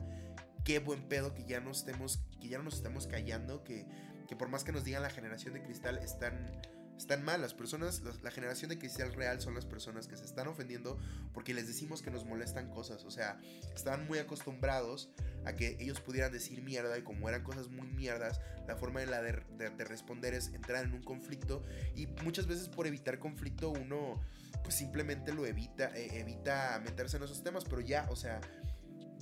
Qué 0.65 0.79
buen 0.79 1.07
pedo 1.07 1.33
que 1.33 1.45
ya 1.45 1.61
no 1.61 1.71
estemos, 1.71 2.19
que 2.41 2.49
ya 2.49 2.57
no 2.57 2.65
nos 2.65 2.75
estemos 2.75 3.07
callando, 3.07 3.63
que, 3.63 3.87
que 4.27 4.35
por 4.35 4.49
más 4.49 4.65
que 4.65 4.73
nos 4.73 4.83
digan 4.83 5.01
la 5.01 5.09
generación 5.09 5.53
de 5.53 5.63
cristal 5.63 5.97
están 5.99 6.61
están 6.97 7.23
mal. 7.23 7.41
Las 7.41 7.53
personas, 7.53 8.01
la, 8.23 8.31
generación 8.31 8.69
de 8.69 8.77
cristal 8.77 9.13
real 9.13 9.41
son 9.41 9.55
las 9.55 9.65
personas 9.65 10.07
que 10.07 10.17
se 10.17 10.25
están 10.25 10.47
ofendiendo 10.47 10.97
porque 11.33 11.53
les 11.53 11.67
decimos 11.67 12.01
que 12.01 12.11
nos 12.11 12.25
molestan 12.25 12.69
cosas. 12.69 13.03
O 13.05 13.11
sea, 13.11 13.39
estaban 13.75 14.07
muy 14.07 14.19
acostumbrados 14.19 15.09
a 15.45 15.53
que 15.53 15.77
ellos 15.79 15.99
pudieran 16.01 16.31
decir 16.31 16.61
mierda 16.61 16.97
y 16.97 17.03
como 17.03 17.29
eran 17.29 17.43
cosas 17.43 17.69
muy 17.69 17.87
mierdas, 17.87 18.41
la 18.67 18.75
forma 18.75 18.99
de, 18.99 19.05
la 19.07 19.21
de, 19.21 19.85
responder 19.85 20.33
es 20.33 20.47
entrar 20.49 20.83
en 20.83 20.93
un 20.93 21.03
conflicto 21.03 21.63
y 21.95 22.07
muchas 22.23 22.47
veces 22.47 22.67
por 22.67 22.87
evitar 22.87 23.19
conflicto 23.19 23.69
uno 23.69 24.19
pues 24.63 24.75
simplemente 24.75 25.31
lo 25.31 25.45
evita, 25.45 25.95
eh, 25.95 26.19
evita 26.19 26.81
meterse 26.83 27.17
en 27.17 27.23
esos 27.23 27.43
temas, 27.43 27.65
pero 27.65 27.81
ya, 27.81 28.07
o 28.09 28.15
sea, 28.15 28.41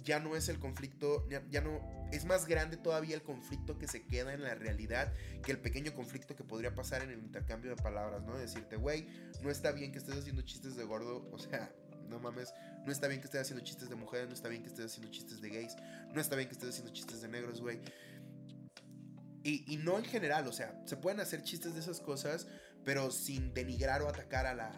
ya 0.04 0.20
no 0.20 0.36
es 0.36 0.50
el 0.50 0.60
conflicto, 0.60 1.28
ya, 1.30 1.62
no, 1.62 1.80
es 2.12 2.26
más 2.26 2.46
grande 2.46 2.78
todavía 2.78 3.16
el 3.16 3.24
conflicto 3.24 3.78
que 3.78 3.88
se 3.88 4.06
queda 4.06 4.34
en 4.34 4.44
la 4.44 4.56
realidad 4.56 5.14
que 5.44 5.52
el 5.52 5.60
pequeño 5.60 5.94
conflicto 5.94 6.36
que 6.36 6.44
podría 6.44 6.76
pasar 6.76 7.02
en 7.02 7.12
el 7.12 7.20
intercambio 7.20 7.76
de 7.76 7.82
palabras, 7.82 8.24
¿no? 8.24 8.38
Decirte, 8.38 8.76
güey, 8.76 9.08
no 9.42 9.50
está 9.50 9.72
bien 9.72 9.92
que 9.92 10.00
estés 10.00 10.18
haciendo 10.18 10.42
chistes 10.42 10.76
de 10.76 10.84
gordo, 10.84 11.30
o 11.32 11.40
sea, 11.40 11.74
no 12.08 12.20
mames, 12.20 12.54
no 12.86 12.92
está 12.92 13.08
bien 13.08 13.22
que 13.22 13.26
estés 13.26 13.42
haciendo 13.42 13.64
chistes 13.64 13.90
de 13.90 13.96
mujeres, 13.96 14.28
no 14.28 14.34
está 14.34 14.50
bien 14.50 14.62
que 14.62 14.70
estés 14.70 14.86
haciendo 14.86 15.12
chistes 15.12 15.42
de 15.42 15.50
gays, 15.50 15.76
no 16.14 16.22
está 16.22 16.36
bien 16.36 16.48
que 16.48 16.54
estés 16.54 16.70
haciendo 16.70 16.94
chistes 16.94 17.22
de 17.22 17.28
negros, 17.28 17.62
güey. 17.62 17.80
Y, 19.46 19.78
no 19.84 19.98
en 19.98 20.06
general, 20.06 20.48
o 20.48 20.54
sea, 20.54 20.82
se 20.86 20.96
pueden 20.96 21.20
hacer 21.20 21.44
chistes 21.44 21.74
de 21.74 21.82
esas 21.82 22.00
cosas, 22.00 22.48
pero 22.86 23.12
sin 23.12 23.54
denigrar 23.54 24.02
o 24.02 24.08
atacar 24.08 24.46
a, 24.46 24.54
la, 24.54 24.72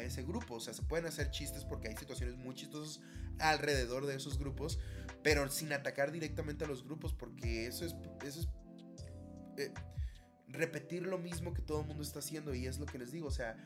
ese 0.00 0.22
grupo. 0.22 0.54
O 0.54 0.60
sea, 0.60 0.74
se 0.74 0.82
pueden 0.82 1.06
hacer 1.06 1.30
chistes 1.30 1.64
porque 1.64 1.88
hay 1.88 1.96
situaciones 1.96 2.36
muy 2.36 2.54
chistosas 2.54 3.00
alrededor 3.38 4.06
de 4.06 4.14
esos 4.14 4.38
grupos, 4.38 4.78
pero 5.22 5.48
sin 5.50 5.72
atacar 5.72 6.12
directamente 6.12 6.64
a 6.64 6.68
los 6.68 6.84
grupos, 6.84 7.12
porque 7.12 7.66
eso 7.66 7.84
es, 7.84 7.94
eso 8.24 8.40
es 8.40 8.48
eh, 9.58 9.72
repetir 10.48 11.02
lo 11.02 11.18
mismo 11.18 11.52
que 11.52 11.62
todo 11.62 11.80
el 11.80 11.86
mundo 11.86 12.02
está 12.02 12.20
haciendo. 12.20 12.54
Y 12.54 12.66
es 12.66 12.78
lo 12.78 12.86
que 12.86 12.98
les 12.98 13.12
digo, 13.12 13.28
o 13.28 13.32
sea, 13.32 13.56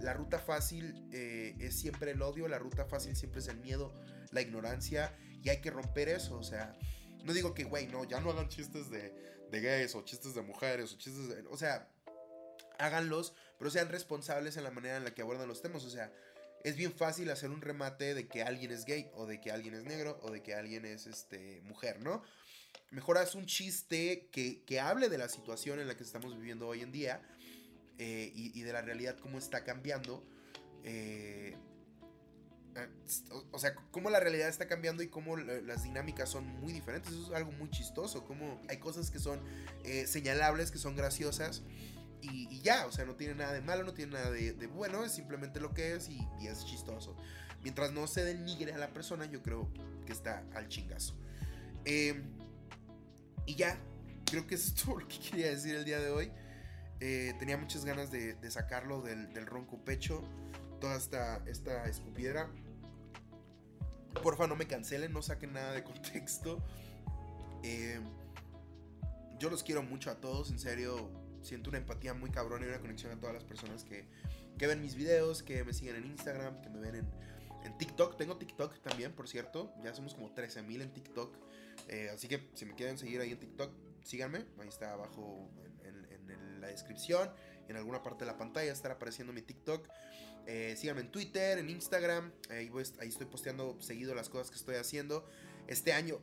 la 0.00 0.14
ruta 0.14 0.38
fácil 0.38 1.06
eh, 1.12 1.54
es 1.58 1.78
siempre 1.78 2.12
el 2.12 2.22
odio, 2.22 2.48
la 2.48 2.58
ruta 2.58 2.84
fácil 2.84 3.16
siempre 3.16 3.40
es 3.40 3.48
el 3.48 3.58
miedo, 3.58 3.92
la 4.30 4.40
ignorancia, 4.40 5.16
y 5.42 5.48
hay 5.48 5.60
que 5.60 5.70
romper 5.70 6.08
eso, 6.08 6.38
o 6.38 6.42
sea 6.42 6.74
no 7.24 7.32
digo 7.32 7.54
que, 7.54 7.64
güey, 7.64 7.86
no, 7.88 8.04
ya 8.04 8.20
no 8.20 8.30
hagan 8.30 8.48
chistes 8.48 8.90
de, 8.90 9.12
de 9.50 9.60
gays 9.60 9.94
o 9.94 10.02
chistes 10.02 10.34
de 10.34 10.42
mujeres 10.42 10.92
o 10.92 10.96
chistes 10.96 11.28
de... 11.28 11.44
O 11.50 11.56
sea, 11.56 11.88
háganlos, 12.78 13.34
pero 13.58 13.70
sean 13.70 13.88
responsables 13.88 14.56
en 14.56 14.64
la 14.64 14.70
manera 14.70 14.96
en 14.96 15.04
la 15.04 15.14
que 15.14 15.22
abordan 15.22 15.48
los 15.48 15.62
temas. 15.62 15.84
O 15.84 15.90
sea, 15.90 16.12
es 16.64 16.76
bien 16.76 16.92
fácil 16.92 17.30
hacer 17.30 17.50
un 17.50 17.60
remate 17.60 18.14
de 18.14 18.26
que 18.28 18.42
alguien 18.42 18.70
es 18.70 18.84
gay 18.84 19.10
o 19.14 19.26
de 19.26 19.40
que 19.40 19.50
alguien 19.50 19.74
es 19.74 19.84
negro 19.84 20.18
o 20.22 20.30
de 20.30 20.42
que 20.42 20.54
alguien 20.54 20.84
es 20.84 21.06
este, 21.06 21.60
mujer, 21.62 22.00
¿no? 22.00 22.22
Mejor 22.90 23.18
haz 23.18 23.34
un 23.34 23.46
chiste 23.46 24.28
que, 24.32 24.62
que 24.64 24.80
hable 24.80 25.08
de 25.08 25.18
la 25.18 25.28
situación 25.28 25.78
en 25.78 25.88
la 25.88 25.96
que 25.96 26.04
estamos 26.04 26.36
viviendo 26.36 26.66
hoy 26.66 26.80
en 26.80 26.90
día 26.90 27.20
eh, 27.98 28.32
y, 28.34 28.58
y, 28.58 28.62
de 28.62 28.72
la 28.72 28.80
realidad, 28.80 29.16
cómo 29.18 29.38
está 29.38 29.62
cambiando. 29.64 30.24
Eh, 30.84 31.56
o 33.50 33.58
sea, 33.58 33.74
cómo 33.90 34.10
la 34.10 34.20
realidad 34.20 34.48
está 34.48 34.68
cambiando 34.68 35.02
y 35.02 35.08
cómo 35.08 35.36
las 35.36 35.82
dinámicas 35.82 36.28
son 36.28 36.46
muy 36.46 36.72
diferentes. 36.72 37.12
Eso 37.12 37.26
es 37.26 37.32
algo 37.32 37.52
muy 37.52 37.70
chistoso. 37.70 38.24
Como 38.24 38.60
hay 38.68 38.78
cosas 38.78 39.10
que 39.10 39.18
son 39.18 39.40
eh, 39.84 40.06
señalables, 40.06 40.70
que 40.70 40.78
son 40.78 40.96
graciosas. 40.96 41.62
Y, 42.20 42.60
ya, 42.62 42.86
o 42.86 42.92
sea, 42.92 43.04
no 43.04 43.14
tiene 43.14 43.34
nada 43.34 43.52
de 43.52 43.60
malo, 43.60 43.84
no 43.84 43.94
tiene 43.94 44.12
nada 44.12 44.30
de, 44.30 44.52
bueno, 44.66 45.04
es 45.04 45.12
simplemente 45.12 45.60
lo 45.60 45.72
que 45.72 45.94
es 45.94 46.08
y, 46.08 46.26
es 46.46 46.64
chistoso. 46.64 47.16
Mientras 47.62 47.92
no 47.92 48.06
se 48.06 48.24
denigre 48.24 48.72
a 48.72 48.78
la 48.78 48.88
persona, 48.88 49.26
yo 49.26 49.42
creo 49.42 49.72
que 50.06 50.12
está 50.12 50.44
al 50.54 50.68
chingazo. 50.68 51.14
Em, 51.84 52.24
y 53.46 53.54
ya, 53.54 53.78
creo 54.24 54.46
que 54.46 54.56
eso 54.56 54.68
es 54.74 54.74
todo 54.74 54.98
lo 54.98 55.08
que 55.08 55.18
quería 55.18 55.50
decir 55.50 55.74
el 55.74 55.84
día 55.84 56.00
de 56.00 56.10
hoy. 56.10 56.32
Eh, 57.00 57.34
tenía 57.38 57.56
muchas 57.56 57.84
ganas 57.84 58.10
de, 58.10 58.36
sacarlo 58.50 59.02
del, 59.02 59.46
ronco 59.46 59.84
pecho, 59.84 60.22
toda 60.80 60.96
esta, 60.96 61.42
esta 61.46 61.84
escupidera. 61.84 62.50
Porfa, 64.22 64.46
no 64.48 64.56
me 64.56 64.66
cancelen, 64.66 65.12
no 65.12 65.22
saquen 65.22 65.52
nada 65.52 65.72
de 65.72 65.84
contexto. 65.84 66.64
Eh, 67.62 68.00
yo 69.38 69.50
los 69.50 69.62
quiero 69.62 69.82
mucho 69.82 70.10
a 70.10 70.16
todos, 70.16 70.50
en 70.50 70.58
serio. 70.58 71.27
Siento 71.48 71.70
una 71.70 71.78
empatía 71.78 72.12
muy 72.12 72.30
cabrona 72.30 72.66
y 72.66 72.68
una 72.68 72.78
conexión 72.78 73.10
a 73.10 73.18
todas 73.18 73.34
las 73.34 73.42
personas 73.42 73.82
que, 73.82 74.04
ven 74.58 74.82
mis 74.82 74.94
videos, 74.94 75.42
que 75.42 75.64
me 75.64 75.72
siguen 75.72 75.96
en 75.96 76.04
Instagram, 76.04 76.60
que 76.60 76.68
me 76.68 76.78
ven 76.78 76.96
en, 76.96 77.06
en 77.64 77.78
TikTok. 77.78 78.18
Tengo 78.18 78.36
TikTok 78.36 78.78
también, 78.80 79.14
por 79.14 79.28
cierto. 79.28 79.72
Ya 79.82 79.94
somos 79.94 80.14
como 80.14 80.34
13.000 80.34 80.82
en 80.82 80.92
TikTok. 80.92 81.34
Eh, 81.88 82.10
así 82.12 82.28
que 82.28 82.50
si 82.52 82.66
me 82.66 82.74
quieren 82.74 82.98
seguir 82.98 83.22
ahí 83.22 83.32
en 83.32 83.40
TikTok, 83.40 83.72
síganme. 84.02 84.44
Ahí 84.58 84.68
está 84.68 84.92
abajo 84.92 85.50
en, 85.84 86.60
la 86.60 86.66
descripción. 86.66 87.30
En 87.68 87.76
alguna 87.76 88.02
parte 88.02 88.26
de 88.26 88.30
la 88.30 88.36
pantalla 88.36 88.70
estará 88.70 88.96
apareciendo 88.96 89.32
mi 89.32 89.40
TikTok. 89.40 89.88
Eh, 90.46 90.74
síganme 90.76 91.00
en 91.00 91.10
Twitter, 91.10 91.58
en 91.58 91.70
Instagram. 91.70 92.30
Ahí 92.50 92.70
estoy 93.08 93.26
posteando 93.26 93.80
seguido 93.80 94.14
las 94.14 94.28
cosas 94.28 94.50
que 94.50 94.56
estoy 94.56 94.74
haciendo. 94.74 95.26
Este 95.66 95.94
año, 95.94 96.20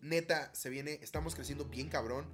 neta, 0.00 0.52
se 0.52 0.68
viene. 0.68 0.98
Estamos 1.00 1.36
creciendo 1.36 1.66
bien 1.66 1.88
cabrón. 1.88 2.26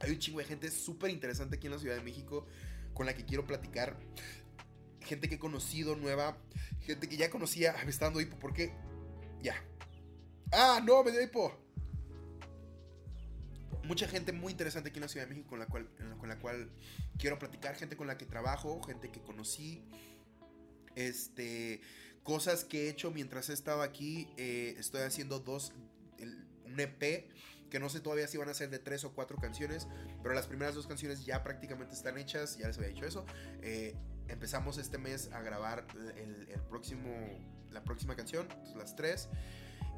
Hay 0.00 0.10
un 0.10 0.18
chingo 0.18 0.38
de 0.38 0.44
gente 0.44 0.70
súper 0.70 1.10
interesante 1.10 1.56
aquí 1.56 1.66
en 1.66 1.72
la 1.72 1.78
Ciudad 1.78 1.96
de 1.96 2.02
México 2.02 2.46
con 2.94 3.06
la 3.06 3.14
que 3.14 3.24
quiero 3.24 3.46
platicar. 3.46 3.96
Gente 5.00 5.28
que 5.28 5.36
he 5.36 5.38
conocido 5.38 5.96
nueva. 5.96 6.36
Gente 6.80 7.08
que 7.08 7.16
ya 7.16 7.30
conocía. 7.30 7.74
Me 7.84 7.90
está 7.90 8.12
hipo. 8.20 8.38
¿Por 8.38 8.52
qué? 8.52 8.72
Ya. 9.42 9.54
Ah, 10.52 10.80
no, 10.84 11.02
me 11.02 11.12
dio 11.12 11.22
hipo. 11.22 11.56
Mucha 13.84 14.06
gente 14.06 14.32
muy 14.32 14.52
interesante 14.52 14.90
aquí 14.90 14.98
en 14.98 15.02
la 15.02 15.08
Ciudad 15.08 15.26
de 15.26 15.30
México 15.30 15.48
con 15.48 15.58
la 15.58 15.66
cual, 15.66 15.88
con 16.18 16.28
la 16.28 16.38
cual 16.38 16.70
quiero 17.18 17.38
platicar. 17.38 17.74
Gente 17.76 17.96
con 17.96 18.06
la 18.06 18.18
que 18.18 18.26
trabajo. 18.26 18.82
Gente 18.82 19.10
que 19.10 19.20
conocí. 19.20 19.84
Este, 20.94 21.80
cosas 22.22 22.64
que 22.64 22.86
he 22.86 22.90
hecho 22.90 23.10
mientras 23.10 23.48
he 23.48 23.52
estado 23.52 23.82
aquí. 23.82 24.28
Eh, 24.36 24.74
estoy 24.78 25.02
haciendo 25.02 25.38
dos, 25.38 25.72
un 26.64 26.80
EP 26.80 27.30
que 27.70 27.78
no 27.78 27.88
sé 27.88 28.00
todavía 28.00 28.26
si 28.26 28.38
van 28.38 28.48
a 28.48 28.54
ser 28.54 28.70
de 28.70 28.78
tres 28.78 29.04
o 29.04 29.12
cuatro 29.12 29.36
canciones, 29.38 29.86
pero 30.22 30.34
las 30.34 30.46
primeras 30.46 30.74
dos 30.74 30.86
canciones 30.86 31.24
ya 31.24 31.42
prácticamente 31.42 31.94
están 31.94 32.18
hechas, 32.18 32.56
ya 32.58 32.66
les 32.68 32.78
había 32.78 32.90
dicho 32.90 33.06
eso. 33.06 33.24
Eh, 33.62 33.94
empezamos 34.28 34.78
este 34.78 34.98
mes 34.98 35.30
a 35.32 35.40
grabar 35.40 35.86
el, 36.16 36.46
próximo, 36.68 37.10
la 37.70 37.82
próxima 37.84 38.16
canción, 38.16 38.48
las 38.76 38.96
tres. 38.96 39.28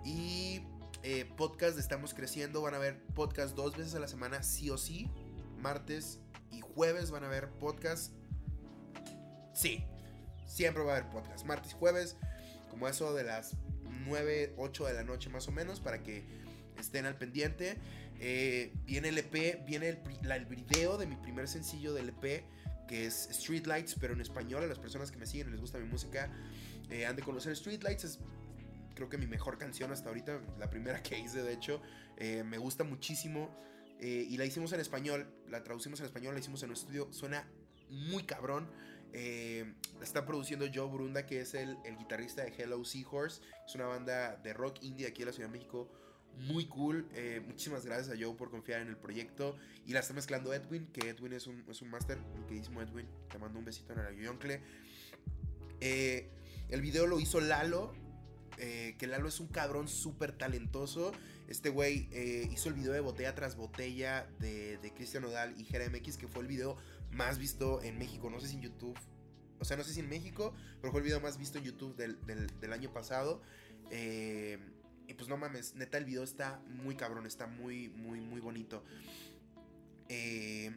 Y 0.04 0.62
eh, 1.02 1.30
podcast 1.36 1.78
Estamos 1.78 2.14
Creciendo, 2.14 2.62
van 2.62 2.74
a 2.74 2.78
ver 2.78 3.02
podcast 3.14 3.54
dos 3.54 3.76
veces 3.76 3.94
a 3.94 4.00
la 4.00 4.08
semana, 4.08 4.42
sí 4.42 4.70
o 4.70 4.78
sí. 4.78 5.10
Martes 5.58 6.20
y 6.50 6.60
jueves 6.60 7.10
van 7.10 7.24
a 7.24 7.28
ver 7.28 7.50
podcast. 7.50 8.12
Sí, 9.52 9.84
Siempre 10.50 10.82
va 10.82 10.94
a 10.94 10.96
haber 10.96 11.10
podcast. 11.10 11.46
Martes 11.46 11.70
y 11.70 11.74
jueves, 11.74 12.16
como 12.70 12.88
eso 12.88 13.14
de 13.14 13.22
las 13.22 13.56
9, 14.04 14.54
8 14.58 14.86
de 14.86 14.94
la 14.94 15.04
noche 15.04 15.30
más 15.30 15.46
o 15.46 15.52
menos, 15.52 15.78
para 15.78 16.02
que 16.02 16.24
estén 16.80 17.06
al 17.06 17.16
pendiente. 17.16 17.78
Eh, 18.18 18.72
viene 18.84 19.08
el 19.08 19.18
EP, 19.18 19.64
viene 19.64 19.88
el, 19.88 20.46
video 20.46 20.98
de 20.98 21.06
mi 21.06 21.16
primer 21.16 21.48
sencillo 21.48 21.94
del 21.94 22.10
EP, 22.10 22.44
que 22.88 23.06
es 23.06 23.28
Streetlights, 23.32 23.96
pero 24.00 24.14
en 24.14 24.20
español. 24.20 24.62
A 24.62 24.66
las 24.66 24.78
personas 24.78 25.10
que 25.10 25.18
me 25.18 25.26
siguen 25.26 25.48
y 25.48 25.50
les 25.52 25.60
gusta 25.60 25.78
mi 25.78 25.88
música, 25.88 26.30
eh, 26.90 27.06
han 27.06 27.16
de 27.16 27.22
conocer 27.22 27.56
Streetlights. 27.56 28.04
Es 28.04 28.18
creo 28.94 29.08
que 29.08 29.16
mi 29.16 29.26
mejor 29.26 29.56
canción 29.56 29.92
hasta 29.92 30.08
ahorita, 30.08 30.40
la 30.58 30.68
primera 30.68 31.02
que 31.02 31.18
hice 31.18 31.42
de 31.42 31.52
hecho. 31.52 31.80
Eh, 32.16 32.42
me 32.44 32.58
gusta 32.58 32.84
muchísimo. 32.84 33.50
y 34.02 34.34
la 34.38 34.46
hicimos 34.46 34.72
en 34.72 34.80
español, 34.80 35.30
la 35.50 35.62
traducimos 35.62 36.00
en 36.00 36.06
español, 36.06 36.32
la 36.32 36.40
hicimos 36.40 36.62
en 36.62 36.70
un 36.70 36.76
estudio. 36.76 37.12
Suena 37.12 37.46
muy 37.90 38.22
cabrón. 38.22 38.70
Eh, 39.12 39.74
está 40.02 40.24
produciendo 40.24 40.66
Joe 40.72 40.88
Brunda, 40.88 41.26
que 41.26 41.40
es 41.40 41.54
el, 41.54 41.76
guitarrista 41.98 42.42
de 42.44 42.54
Hello 42.56 42.84
Seahorse. 42.84 43.42
Es 43.66 43.74
una 43.74 43.86
banda 43.86 44.36
de 44.36 44.52
rock 44.52 44.82
indie 44.82 45.06
aquí 45.06 45.22
en 45.22 45.26
la 45.26 45.32
Ciudad 45.32 45.48
de 45.48 45.58
México. 45.58 45.90
Muy 46.38 46.66
cool. 46.66 47.06
Eh, 47.14 47.42
muchísimas 47.46 47.84
gracias 47.84 48.08
a 48.08 48.20
Joe 48.20 48.34
por 48.34 48.50
confiar 48.50 48.80
en 48.80 48.88
el 48.88 48.96
proyecto. 48.96 49.56
Y 49.86 49.92
la 49.92 50.00
está 50.00 50.14
mezclando 50.14 50.52
Edwin, 50.54 50.86
que 50.92 51.08
Edwin 51.08 51.32
es 51.32 51.46
un, 51.46 51.64
es 51.68 51.82
un 51.82 51.90
máster. 51.90 52.18
Mi 52.36 52.44
queridísimo 52.44 52.80
Edwin. 52.80 53.06
Te 53.30 53.38
mando 53.38 53.58
un 53.58 53.64
besito 53.64 53.92
en 53.92 54.00
el 54.00 54.16
yoncle. 54.16 54.62
Eh, 55.80 56.30
el 56.68 56.80
video 56.80 57.06
lo 57.06 57.20
hizo 57.20 57.40
Lalo. 57.40 57.94
que 58.56 59.06
Lalo 59.06 59.28
es 59.28 59.40
un 59.40 59.48
cabrón 59.48 59.88
súper 59.88 60.32
talentoso. 60.32 61.12
Este 61.48 61.68
güey 61.68 62.08
hizo 62.52 62.68
el 62.68 62.74
video 62.74 62.92
de 62.92 63.00
botella 63.00 63.34
tras 63.34 63.56
botella 63.56 64.28
de, 64.38 64.78
de 64.78 64.94
Cristian 64.94 65.24
Odal 65.24 65.54
y 65.58 65.66
X 65.68 66.16
que 66.16 66.28
fue 66.28 66.42
el 66.42 66.48
video 66.48 66.76
más 67.10 67.38
visto 67.38 67.82
en 67.82 67.98
México. 67.98 68.30
No 68.30 68.40
sé 68.40 68.48
si 68.48 68.56
en 68.56 68.62
YouTube. 68.62 68.96
O 69.60 69.64
sea, 69.64 69.76
no 69.76 69.84
sé 69.84 69.92
si 69.92 70.00
en 70.00 70.08
México, 70.08 70.54
pero 70.80 70.90
fue 70.90 71.00
el 71.00 71.04
video 71.04 71.20
más 71.20 71.38
visto 71.38 71.58
en 71.58 71.64
YouTube 71.64 71.94
del, 71.94 72.72
año 72.72 72.92
pasado. 72.92 73.42
Eh, 73.90 74.58
y 75.10 75.14
pues 75.14 75.28
no 75.28 75.36
mames, 75.36 75.74
neta, 75.74 75.98
el 75.98 76.04
video 76.04 76.22
está 76.22 76.60
muy 76.68 76.94
cabrón, 76.94 77.26
está 77.26 77.48
muy, 77.48 77.88
muy, 77.88 78.20
muy 78.20 78.40
bonito. 78.40 78.84
Eh, 80.08 80.70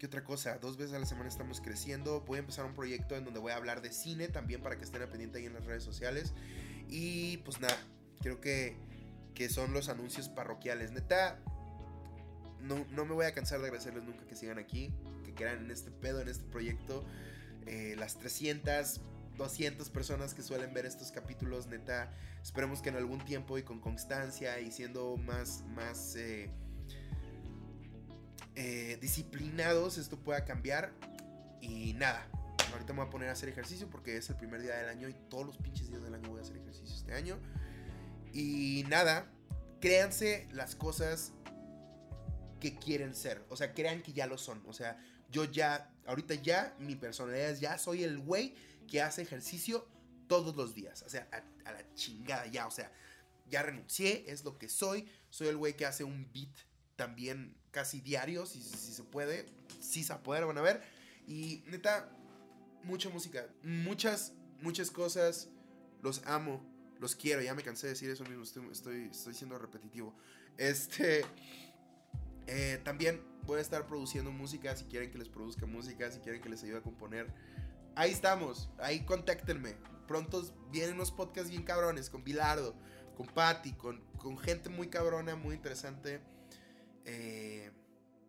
¿Qué 0.00 0.06
otra 0.06 0.24
cosa? 0.24 0.58
Dos 0.58 0.76
veces 0.76 0.92
a 0.94 0.98
la 0.98 1.06
semana 1.06 1.28
estamos 1.28 1.60
creciendo. 1.60 2.22
Voy 2.22 2.38
a 2.38 2.40
empezar 2.40 2.64
un 2.64 2.74
proyecto 2.74 3.16
en 3.16 3.24
donde 3.24 3.38
voy 3.38 3.52
a 3.52 3.56
hablar 3.56 3.82
de 3.82 3.92
cine 3.92 4.26
también 4.26 4.62
para 4.62 4.76
que 4.78 4.84
estén 4.84 5.00
al 5.00 5.08
pendiente 5.08 5.38
ahí 5.38 5.46
en 5.46 5.54
las 5.54 5.64
redes 5.64 5.84
sociales. 5.84 6.34
Y 6.88 7.36
pues 7.38 7.60
nada, 7.60 7.76
creo 8.20 8.40
que, 8.40 8.76
que 9.36 9.48
son 9.48 9.72
los 9.72 9.88
anuncios 9.88 10.28
parroquiales. 10.28 10.90
Neta, 10.90 11.38
no, 12.60 12.84
me 13.04 13.14
voy 13.14 13.26
a 13.26 13.32
cansar 13.32 13.60
de 13.60 13.66
agradecerles 13.66 14.02
nunca 14.02 14.26
que 14.26 14.34
sigan 14.34 14.58
aquí, 14.58 14.92
que 15.24 15.34
crean 15.34 15.66
en 15.66 15.70
este 15.70 15.92
pedo, 15.92 16.20
en 16.20 16.26
este 16.26 16.44
proyecto. 16.46 17.04
Eh, 17.66 17.94
las 17.96 18.18
300, 18.18 19.00
200 19.42 19.90
personas 19.90 20.34
que 20.34 20.42
suelen 20.42 20.72
ver 20.72 20.86
estos 20.86 21.10
capítulos, 21.10 21.66
neta, 21.66 22.10
esperemos 22.42 22.80
que 22.80 22.90
en 22.90 22.96
algún 22.96 23.24
tiempo 23.24 23.58
y 23.58 23.62
con 23.62 23.80
constancia 23.80 24.60
y 24.60 24.70
siendo 24.70 25.16
más, 25.16 25.64
más 25.74 26.16
eh, 26.16 26.50
eh, 28.54 28.98
disciplinados 29.00 29.98
esto 29.98 30.18
pueda 30.18 30.44
cambiar. 30.44 30.92
Y 31.60 31.94
nada, 31.94 32.26
ahorita 32.72 32.92
me 32.92 33.00
voy 33.00 33.08
a 33.08 33.10
poner 33.10 33.28
a 33.28 33.32
hacer 33.32 33.48
ejercicio 33.48 33.88
porque 33.90 34.16
es 34.16 34.28
el 34.30 34.36
primer 34.36 34.62
día 34.62 34.76
del 34.76 34.88
año 34.88 35.08
y 35.08 35.14
todos 35.28 35.46
los 35.46 35.58
pinches 35.58 35.88
días 35.88 36.02
del 36.02 36.14
año 36.14 36.28
voy 36.28 36.38
a 36.38 36.42
hacer 36.42 36.56
ejercicio 36.56 36.94
este 36.94 37.14
año. 37.14 37.38
Y 38.32 38.84
nada, 38.88 39.30
créanse 39.80 40.48
las 40.52 40.74
cosas 40.74 41.32
que 42.60 42.76
quieren 42.76 43.14
ser. 43.14 43.44
O 43.48 43.56
sea, 43.56 43.74
crean 43.74 44.02
que 44.02 44.12
ya 44.12 44.26
lo 44.26 44.38
son. 44.38 44.62
O 44.66 44.72
sea, 44.72 44.98
yo 45.30 45.44
ya, 45.44 45.90
ahorita 46.06 46.34
ya, 46.34 46.74
mi 46.78 46.94
personalidad 46.94 47.50
es 47.50 47.60
ya 47.60 47.78
soy 47.78 48.04
el 48.04 48.18
güey 48.18 48.54
que 48.92 49.00
hace 49.00 49.22
ejercicio 49.22 49.88
todos 50.28 50.54
los 50.54 50.74
días. 50.74 51.02
O 51.06 51.08
sea, 51.08 51.26
a, 51.64 51.72
la 51.72 51.94
chingada 51.94 52.46
ya. 52.46 52.66
O 52.66 52.70
sea, 52.70 52.92
ya 53.48 53.62
renuncié, 53.62 54.30
es 54.30 54.44
lo 54.44 54.58
que 54.58 54.68
soy. 54.68 55.08
Soy 55.30 55.48
el 55.48 55.56
güey 55.56 55.74
que 55.74 55.86
hace 55.86 56.04
un 56.04 56.30
beat 56.30 56.52
también 56.94 57.56
casi 57.70 58.02
diario, 58.02 58.44
si, 58.44 58.60
si 58.60 58.92
se 58.92 59.02
puede. 59.02 59.46
Si 59.80 60.04
se 60.04 60.14
puede, 60.16 60.44
van 60.44 60.58
a 60.58 60.60
ver. 60.60 60.82
Y 61.26 61.64
neta, 61.68 62.14
mucha 62.82 63.08
música. 63.08 63.48
Muchas, 63.62 64.34
muchas 64.60 64.90
cosas. 64.90 65.48
Los 66.02 66.20
amo. 66.26 66.62
Los 67.00 67.16
quiero. 67.16 67.40
Ya 67.40 67.54
me 67.54 67.62
cansé 67.62 67.86
de 67.86 67.94
decir 67.94 68.10
eso 68.10 68.24
mismo. 68.24 68.42
Estoy, 68.42 68.68
estoy, 68.70 69.08
estoy 69.10 69.32
siendo 69.32 69.58
repetitivo. 69.58 70.14
Este. 70.58 71.24
Eh, 72.46 72.78
también 72.84 73.22
voy 73.46 73.56
a 73.58 73.62
estar 73.62 73.86
produciendo 73.86 74.30
música, 74.32 74.76
si 74.76 74.84
quieren 74.84 75.10
que 75.10 75.16
les 75.16 75.30
produzca 75.30 75.64
música, 75.64 76.10
si 76.10 76.20
quieren 76.20 76.42
que 76.42 76.50
les 76.50 76.62
ayude 76.62 76.76
a 76.76 76.82
componer. 76.82 77.32
Ahí 77.94 78.10
estamos, 78.10 78.70
ahí 78.78 79.04
contáctenme. 79.04 79.76
Pronto 80.06 80.42
vienen 80.70 80.94
unos 80.94 81.10
podcasts 81.10 81.50
bien 81.50 81.62
cabrones 81.62 82.10
con 82.10 82.24
Bilardo, 82.24 82.74
con 83.16 83.26
Patty, 83.26 83.72
con, 83.72 84.00
con 84.18 84.38
gente 84.38 84.68
muy 84.68 84.88
cabrona, 84.88 85.36
muy 85.36 85.54
interesante. 85.54 86.20
Eh, 87.04 87.70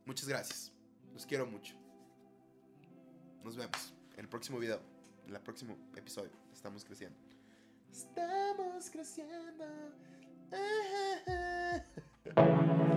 muchas 0.06 0.28
gracias, 0.28 0.72
los 1.14 1.26
quiero 1.26 1.46
mucho. 1.46 1.76
Nos 3.44 3.56
vemos 3.56 3.94
en 4.14 4.22
el 4.22 4.30
próximo 4.30 4.60
video, 4.60 4.82
en 5.28 5.36
el 5.36 5.42
próximo 5.42 5.78
episodio. 5.96 6.32
Estamos 6.54 6.84
creciendo. 6.84 7.18
Estamos 7.92 8.90
creciendo. 8.90 9.66